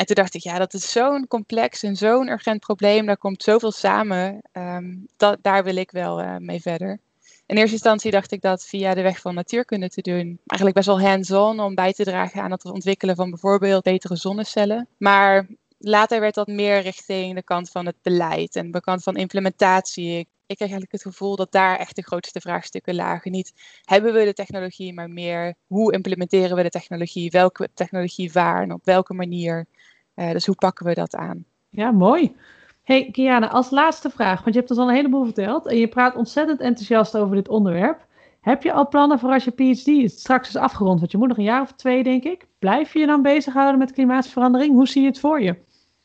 En 0.02 0.08
toen 0.08 0.16
dacht 0.16 0.34
ik, 0.34 0.42
ja, 0.42 0.58
dat 0.58 0.74
is 0.74 0.92
zo'n 0.92 1.26
complex 1.26 1.82
en 1.82 1.96
zo'n 1.96 2.28
urgent 2.28 2.60
probleem. 2.60 3.06
Daar 3.06 3.16
komt 3.16 3.42
zoveel 3.42 3.72
samen. 3.72 4.42
Um, 4.52 5.06
dat, 5.16 5.38
daar 5.42 5.64
wil 5.64 5.76
ik 5.76 5.90
wel 5.90 6.20
uh, 6.20 6.36
mee 6.36 6.60
verder. 6.60 6.98
In 7.46 7.56
eerste 7.56 7.72
instantie 7.72 8.10
dacht 8.10 8.32
ik 8.32 8.40
dat 8.40 8.64
via 8.64 8.94
de 8.94 9.02
weg 9.02 9.20
van 9.20 9.34
natuurkunde 9.34 9.88
te 9.88 10.00
doen. 10.00 10.38
Eigenlijk 10.46 10.74
best 10.74 10.86
wel 10.86 11.00
hands-on 11.00 11.60
om 11.60 11.74
bij 11.74 11.92
te 11.92 12.04
dragen 12.04 12.42
aan 12.42 12.50
het 12.50 12.64
ontwikkelen 12.64 13.16
van 13.16 13.30
bijvoorbeeld 13.30 13.82
betere 13.82 14.16
zonnecellen. 14.16 14.88
Maar 14.98 15.46
later 15.78 16.20
werd 16.20 16.34
dat 16.34 16.46
meer 16.46 16.80
richting 16.80 17.34
de 17.34 17.42
kant 17.42 17.70
van 17.70 17.86
het 17.86 17.96
beleid 18.02 18.56
en 18.56 18.70
de 18.70 18.80
kant 18.80 19.02
van 19.02 19.16
implementatie. 19.16 20.18
Ik, 20.18 20.28
ik 20.46 20.56
kreeg 20.56 20.70
eigenlijk 20.70 20.92
het 20.92 21.02
gevoel 21.02 21.36
dat 21.36 21.52
daar 21.52 21.78
echt 21.78 21.96
de 21.96 22.02
grootste 22.02 22.40
vraagstukken 22.40 22.94
lagen. 22.94 23.30
Niet 23.30 23.52
hebben 23.84 24.12
we 24.12 24.24
de 24.24 24.34
technologie, 24.34 24.92
maar 24.92 25.10
meer 25.10 25.54
hoe 25.66 25.92
implementeren 25.92 26.56
we 26.56 26.62
de 26.62 26.70
technologie? 26.70 27.30
Welke 27.30 27.68
technologie 27.74 28.32
waar 28.32 28.62
en 28.62 28.72
op 28.72 28.84
welke 28.84 29.14
manier? 29.14 29.66
Uh, 30.16 30.30
dus 30.30 30.46
hoe 30.46 30.54
pakken 30.54 30.86
we 30.86 30.94
dat 30.94 31.14
aan? 31.14 31.44
Ja, 31.68 31.90
mooi. 31.90 32.36
Hey 32.82 33.10
Kiana, 33.10 33.48
als 33.48 33.70
laatste 33.70 34.10
vraag, 34.10 34.42
want 34.42 34.54
je 34.54 34.60
hebt 34.60 34.70
ons 34.70 34.80
al 34.80 34.88
een 34.88 34.94
heleboel 34.94 35.24
verteld 35.24 35.66
en 35.66 35.76
je 35.76 35.88
praat 35.88 36.16
ontzettend 36.16 36.60
enthousiast 36.60 37.16
over 37.16 37.36
dit 37.36 37.48
onderwerp. 37.48 38.06
Heb 38.40 38.62
je 38.62 38.72
al 38.72 38.88
plannen 38.88 39.18
voor 39.18 39.32
als 39.32 39.44
je 39.44 39.50
PhD 39.50 40.10
straks 40.18 40.48
is 40.48 40.56
afgerond? 40.56 40.98
Want 40.98 41.12
je 41.12 41.18
moet 41.18 41.28
nog 41.28 41.36
een 41.36 41.44
jaar 41.44 41.62
of 41.62 41.72
twee, 41.72 42.02
denk 42.02 42.24
ik. 42.24 42.46
Blijf 42.58 42.92
je 42.92 42.98
je 42.98 43.06
dan 43.06 43.22
bezighouden 43.22 43.78
met 43.78 43.92
klimaatverandering? 43.92 44.74
Hoe 44.74 44.88
zie 44.88 45.02
je 45.02 45.08
het 45.08 45.20
voor 45.20 45.42
je? 45.42 45.56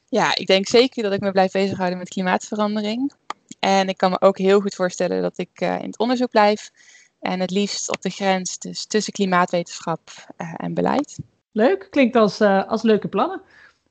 Ja, 0.10 0.36
ik 0.36 0.48
denk 0.48 0.68
zeker 0.68 1.04
dat 1.04 1.14
ik 1.14 1.20
me 1.20 1.32
blijf 1.32 1.52
bezighouden 1.52 1.98
met 1.98 2.10
klimaatverandering. 2.10 3.14
En 3.60 3.90
ik 3.90 3.98
kan 3.98 4.10
me 4.10 4.22
ook 4.22 4.38
heel 4.38 4.60
goed 4.60 4.76
voorstellen 4.76 5.22
dat 5.22 5.38
ik 5.38 5.62
uh, 5.62 5.80
in 5.80 5.86
het 5.86 6.00
onderzoek 6.00 6.30
blijf. 6.30 6.72
En 7.20 7.40
het 7.40 7.52
liefst 7.52 7.90
op 7.92 8.02
de 8.02 8.10
grens 8.10 8.58
dus 8.58 8.86
tussen 8.86 9.14
klimaatwetenschap 9.14 10.00
uh, 10.38 10.54
en 10.58 10.74
beleid. 10.74 11.20
Leuk, 11.52 11.88
klinkt 11.90 12.16
als, 12.16 12.42
uh, 12.42 12.68
als 12.68 12.82
leuke 12.82 13.08
plannen. 13.08 13.42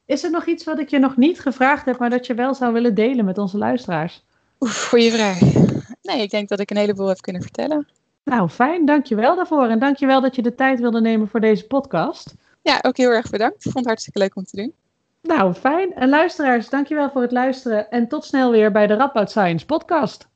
Is 0.07 0.25
er 0.25 0.31
nog 0.31 0.47
iets 0.47 0.64
wat 0.64 0.79
ik 0.79 0.90
je 0.90 0.99
nog 0.99 1.16
niet 1.16 1.40
gevraagd 1.40 1.85
heb, 1.85 1.99
maar 1.99 2.11
dat 2.11 2.27
je 2.27 2.35
wel 2.35 2.55
zou 2.55 2.73
willen 2.73 2.95
delen 2.95 3.25
met 3.25 3.38
onze 3.38 3.59
luisteraars? 3.59 4.25
Oef, 4.61 4.88
goeie 4.88 5.12
vraag. 5.12 5.40
Nee, 6.03 6.23
ik 6.23 6.31
denk 6.31 6.49
dat 6.49 6.61
ik 6.61 6.71
een 6.71 6.77
heleboel 6.77 7.09
heb 7.09 7.21
kunnen 7.21 7.42
vertellen. 7.42 7.87
Nou, 8.25 8.49
fijn. 8.49 8.85
Dankjewel 8.85 9.37
daarvoor. 9.37 9.66
En 9.66 9.79
dankjewel 9.79 10.21
dat 10.21 10.37
je 10.37 10.42
de 10.42 10.55
tijd 10.55 10.81
wilde 10.81 11.01
nemen 11.01 11.29
voor 11.29 11.40
deze 11.40 11.66
podcast. 11.66 12.35
Ja, 12.62 12.79
ook 12.83 12.97
heel 12.97 13.11
erg 13.11 13.31
bedankt. 13.31 13.57
Ik 13.57 13.62
vond 13.62 13.75
het 13.75 13.87
hartstikke 13.87 14.19
leuk 14.19 14.37
om 14.37 14.45
te 14.45 14.57
doen. 14.57 14.75
Nou, 15.23 15.53
fijn. 15.55 15.95
En 15.95 16.09
luisteraars, 16.09 16.69
dankjewel 16.69 17.11
voor 17.11 17.23
het 17.23 17.33
luisteren. 17.33 17.90
En 17.90 18.09
tot 18.09 18.25
snel 18.25 18.51
weer 18.51 18.73
bij 18.73 18.87
de 18.87 18.95
Radboud 18.95 19.31
Science 19.31 19.66
podcast. 19.66 20.29